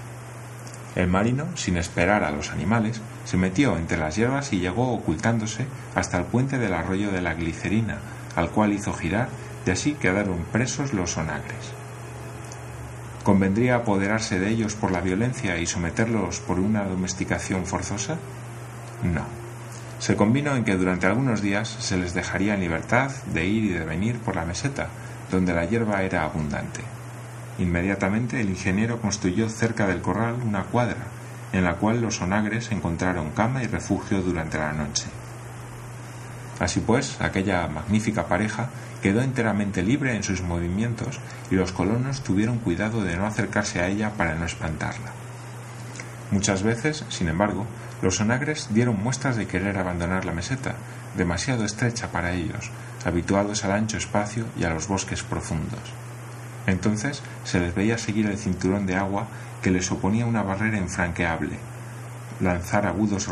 El 0.94 1.08
marino, 1.08 1.46
sin 1.56 1.76
esperar 1.78 2.22
a 2.22 2.30
los 2.30 2.50
animales, 2.50 3.00
se 3.24 3.37
metió 3.37 3.76
entre 3.76 3.96
las 3.96 4.16
hierbas 4.16 4.52
y 4.52 4.61
llegó 4.61 4.92
ocultándose 4.92 5.66
hasta 5.94 6.18
el 6.18 6.24
puente 6.24 6.58
del 6.58 6.74
arroyo 6.74 7.11
de 7.11 7.22
la 7.22 7.35
glicerina, 7.35 7.98
al 8.37 8.50
cual 8.50 8.72
hizo 8.72 8.92
girar, 8.92 9.28
y 9.66 9.70
así 9.70 9.94
quedaron 9.94 10.44
presos 10.52 10.92
los 10.92 11.16
onagres. 11.16 11.72
¿Convendría 13.24 13.76
apoderarse 13.76 14.38
de 14.38 14.48
ellos 14.50 14.74
por 14.74 14.90
la 14.90 15.00
violencia 15.00 15.56
y 15.58 15.66
someterlos 15.66 16.40
por 16.40 16.58
una 16.58 16.85
domesticación 16.85 17.66
forzosa? 17.66 18.16
No. 19.02 19.41
Se 20.03 20.17
convino 20.17 20.57
en 20.57 20.65
que 20.65 20.75
durante 20.75 21.07
algunos 21.07 21.43
días 21.43 21.77
se 21.79 21.97
les 21.97 22.12
dejaría 22.12 22.55
en 22.55 22.61
libertad 22.61 23.12
de 23.33 23.47
ir 23.47 23.67
y 23.67 23.69
de 23.69 23.85
venir 23.85 24.19
por 24.19 24.35
la 24.35 24.45
meseta, 24.45 24.88
donde 25.31 25.55
la 25.55 25.65
hierba 25.65 26.03
era 26.03 26.25
abundante. 26.25 26.81
Inmediatamente 27.61 28.41
el 28.41 28.51
ingeniero 28.51 29.01
construyó 29.01 29.49
cerca 29.49 29.87
del 29.87 30.01
corral 30.01 30.38
una 30.45 30.65
cuadra, 30.65 31.07
en 31.53 31.62
la 31.62 31.77
cual 31.77 32.01
los 32.01 32.21
onagres 32.21 32.73
encontraron 32.73 33.31
cama 33.31 33.62
y 33.62 33.69
refugio 33.69 34.23
durante 34.23 34.59
la 34.59 34.73
noche. 34.73 35.05
Así 36.59 36.81
pues, 36.81 37.21
aquella 37.21 37.69
magnífica 37.69 38.27
pareja 38.27 38.71
quedó 39.03 39.23
enteramente 39.23 39.85
libre 39.85 40.17
en 40.17 40.25
sus 40.25 40.43
movimientos 40.43 41.21
y 41.49 41.55
los 41.55 41.71
colonos 41.71 42.25
tuvieron 42.25 42.59
cuidado 42.59 43.05
de 43.05 43.17
no 43.17 43.25
acercarse 43.25 43.79
a 43.79 43.87
ella 43.87 44.11
para 44.17 44.35
no 44.35 44.47
espantarla. 44.47 45.12
Muchas 46.33 46.65
veces, 46.65 47.05
sin 47.09 47.29
embargo, 47.29 47.67
los 48.03 48.21
onagres 48.21 48.69
dieron 48.71 49.01
muestras 49.03 49.37
de 49.37 49.47
querer 49.47 49.79
abandonar 49.79 50.25
la 50.25 50.33
meseta, 50.33 50.75
demasiado 51.17 51.65
estrecha 51.65 52.11
para 52.11 52.33
ellos, 52.33 52.71
habituados 53.05 53.65
al 53.65 53.73
ancho 53.73 53.97
espacio 53.97 54.45
y 54.59 54.65
a 54.65 54.71
los 54.71 54.88
bosques 54.88 55.23
profundos. 55.23 55.81
Entonces 56.67 57.23
se 57.45 57.61
les 57.61 57.75
veía 57.75 57.99
seguir 57.99 58.27
el 58.27 58.38
cinturón 58.38 58.87
de 58.87 58.97
agua 58.97 59.29
que 59.62 59.71
les 59.71 59.91
oponía 59.93 60.27
una 60.27 60.43
barrera 60.43 60.79
infranqueable, 60.79 61.57
lanzar 62.41 62.87
agudos 62.87 63.29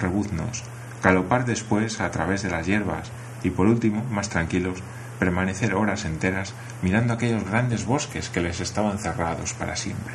rebuznos, 0.00 0.62
galopar 1.02 1.44
después 1.44 2.00
a 2.00 2.10
través 2.10 2.42
de 2.42 2.50
las 2.50 2.66
hierbas 2.66 3.10
y 3.42 3.50
por 3.50 3.66
último, 3.66 4.04
más 4.10 4.28
tranquilos, 4.28 4.82
permanecer 5.18 5.74
horas 5.74 6.04
enteras 6.04 6.54
mirando 6.82 7.12
aquellos 7.12 7.44
grandes 7.44 7.86
bosques 7.86 8.28
que 8.28 8.40
les 8.40 8.60
estaban 8.60 8.98
cerrados 8.98 9.52
para 9.54 9.76
siempre. 9.76 10.14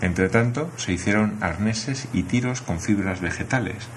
Entretanto, 0.00 0.70
se 0.76 0.92
hicieron 0.92 1.38
arneses 1.40 2.08
y 2.12 2.22
tiros 2.22 2.62
con 2.62 2.80
fibras 2.80 3.20
vegetales, 3.20 3.88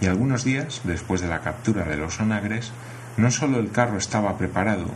y 0.00 0.06
algunos 0.06 0.44
días, 0.44 0.80
después 0.84 1.20
de 1.20 1.28
la 1.28 1.40
captura 1.40 1.84
de 1.84 1.96
los 1.96 2.18
onagres, 2.20 2.72
no 3.18 3.30
solo 3.30 3.58
el 3.58 3.70
carro 3.70 3.98
estaba 3.98 4.38
preparado 4.38 4.86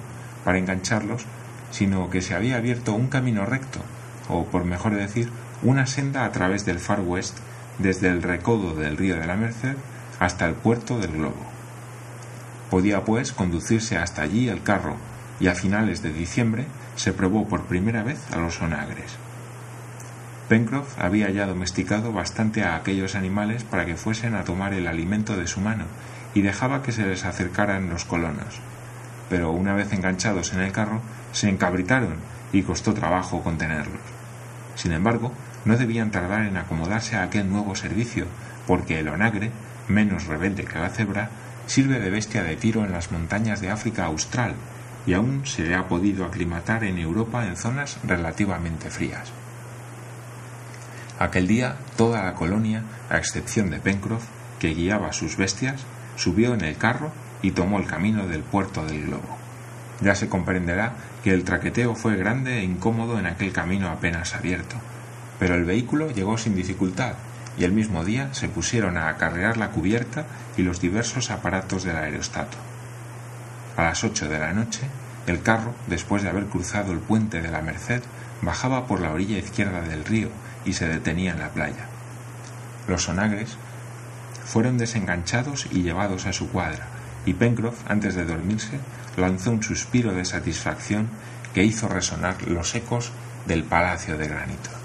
para 0.44 0.59
engancharlos, 0.59 1.27
sino 1.70 2.09
que 2.09 2.22
se 2.22 2.35
había 2.35 2.57
abierto 2.57 2.94
un 2.94 3.09
camino 3.09 3.44
recto, 3.44 3.81
o 4.29 4.46
por 4.46 4.64
mejor 4.64 4.94
decir, 4.94 5.29
una 5.62 5.87
senda 5.87 6.24
a 6.24 6.33
través 6.33 6.64
del 6.64 6.79
Far 6.79 7.00
West, 7.00 7.37
desde 7.79 8.09
el 8.09 8.22
recodo 8.22 8.74
del 8.74 8.96
río 8.96 9.16
de 9.16 9.27
la 9.27 9.37
Merced 9.37 9.77
hasta 10.20 10.46
el 10.46 10.55
puerto 10.55 10.98
del 10.98 11.12
Globo. 11.12 11.44
Podía, 12.70 13.05
pues, 13.05 13.33
conducirse 13.33 13.98
hasta 13.98 14.22
allí 14.22 14.48
el 14.48 14.62
carro, 14.62 14.96
y 15.40 15.48
a 15.48 15.55
finales 15.55 16.03
de 16.03 16.12
diciembre 16.12 16.66
se 16.96 17.12
probó 17.12 17.46
por 17.46 17.64
primera 17.64 18.03
vez 18.03 18.18
a 18.33 18.38
los 18.38 18.62
onagres. 18.62 19.16
Pencroff 20.49 20.99
había 20.99 21.31
ya 21.31 21.47
domesticado 21.47 22.13
bastante 22.13 22.63
a 22.63 22.77
aquellos 22.77 23.15
animales 23.15 23.65
para 23.65 23.87
que 23.87 23.97
fuesen 23.97 24.35
a 24.35 24.45
tomar 24.45 24.75
el 24.75 24.87
alimento 24.87 25.37
de 25.37 25.47
su 25.47 25.61
mano, 25.61 25.85
y 26.35 26.43
dejaba 26.43 26.83
que 26.83 26.93
se 26.93 27.07
les 27.07 27.25
acercaran 27.25 27.89
los 27.89 28.05
colonos, 28.05 28.61
pero 29.31 29.53
una 29.53 29.75
vez 29.75 29.93
enganchados 29.93 30.53
en 30.53 30.61
el 30.61 30.73
carro, 30.73 31.01
se 31.33 31.49
encabritaron 31.49 32.17
y 32.53 32.63
costó 32.63 32.93
trabajo 32.93 33.43
contenerlos. 33.43 34.01
Sin 34.75 34.93
embargo, 34.93 35.33
no 35.65 35.77
debían 35.77 36.11
tardar 36.11 36.43
en 36.43 36.57
acomodarse 36.57 37.17
a 37.17 37.23
aquel 37.23 37.49
nuevo 37.49 37.75
servicio, 37.75 38.27
porque 38.67 38.99
el 38.99 39.09
onagre, 39.09 39.51
menos 39.89 40.27
rebelde 40.27 40.65
que 40.65 40.79
la 40.79 40.91
cebra, 40.91 41.31
sirve 41.67 42.01
de 42.01 42.11
bestia 42.11 42.43
de 42.43 42.57
tiro 42.57 42.85
en 42.85 42.93
las 42.93 43.11
montañas 43.11 43.61
de 43.61 43.71
África 43.71 44.05
Austral 44.05 44.55
y 45.07 45.15
aún 45.15 45.47
se 45.47 45.63
le 45.63 45.75
ha 45.75 45.89
podido 45.89 46.25
aclimatar 46.25 46.85
en 46.85 46.99
Europa 46.99 47.47
en 47.47 47.57
zonas 47.57 47.99
relativamente 48.05 48.91
frías. 48.91 49.33
Aquel 51.25 51.47
día 51.47 51.77
toda 51.97 52.23
la 52.23 52.35
colonia, 52.35 52.83
a 53.09 53.17
excepción 53.17 53.71
de 53.71 53.79
Pencroff, 53.79 54.27
que 54.59 54.75
guiaba 54.75 55.15
sus 55.15 55.39
bestias, 55.39 55.81
subió 56.17 56.53
en 56.53 56.61
el 56.61 56.77
carro 56.77 57.13
y 57.41 57.53
tomó 57.53 57.79
el 57.79 57.87
camino 57.87 58.29
del 58.29 58.43
puerto 58.43 58.85
del 58.85 59.07
globo. 59.07 59.39
Ya 60.03 60.15
se 60.17 60.29
comprenderá 60.29 60.93
que 61.23 61.33
el 61.33 61.45
traqueteo 61.45 61.95
fue 61.95 62.17
grande 62.17 62.59
e 62.59 62.65
incómodo 62.65 63.19
en 63.19 63.25
aquel 63.25 63.55
camino 63.55 63.89
apenas 63.89 64.35
abierto, 64.35 64.77
pero 65.39 65.55
el 65.55 65.65
vehículo 65.65 66.11
llegó 66.11 66.37
sin 66.37 66.55
dificultad 66.55 67.15
y 67.57 67.65
el 67.65 67.73
mismo 67.73 68.05
día 68.05 68.29
se 68.35 68.51
pusieron 68.51 68.99
a 68.99 69.09
acarrear 69.09 69.57
la 69.57 69.71
cubierta 69.71 70.27
y 70.59 70.63
los 70.63 70.79
diversos 70.79 71.31
aparatos 71.31 71.85
del 71.85 71.97
aerostato. 71.97 72.59
A 73.79 73.85
las 73.85 74.05
ocho 74.05 74.29
de 74.29 74.39
la 74.39 74.53
noche, 74.53 74.83
el 75.27 75.41
carro, 75.41 75.73
después 75.87 76.23
de 76.23 76.29
haber 76.29 76.45
cruzado 76.49 76.93
el 76.93 76.99
puente 76.99 77.41
de 77.41 77.51
la 77.51 77.63
Merced, 77.63 78.03
bajaba 78.43 78.87
por 78.87 79.01
la 79.01 79.11
orilla 79.11 79.39
izquierda 79.39 79.81
del 79.81 80.05
río 80.05 80.29
y 80.64 80.72
se 80.72 80.88
detenía 80.88 81.33
en 81.33 81.40
la 81.40 81.50
playa. 81.50 81.87
Los 82.88 83.05
sonagres 83.05 83.57
fueron 84.44 84.79
desenganchados 84.79 85.66
y 85.70 85.83
llevados 85.83 86.27
a 86.27 86.33
su 86.33 86.50
cuadra, 86.50 86.87
y 87.27 87.35
Pencroff, 87.35 87.79
antes 87.88 88.14
de 88.14 88.24
dormirse, 88.24 88.79
lanzó 89.16 89.50
un 89.50 89.62
suspiro 89.62 90.12
de 90.12 90.24
satisfacción 90.24 91.09
que 91.55 91.64
hizo 91.64 91.88
resonar 91.88 92.42
los 92.42 92.74
ecos 92.74 93.12
del 93.46 93.64
palacio 93.64 94.18
de 94.18 94.29
granito. 94.29 94.84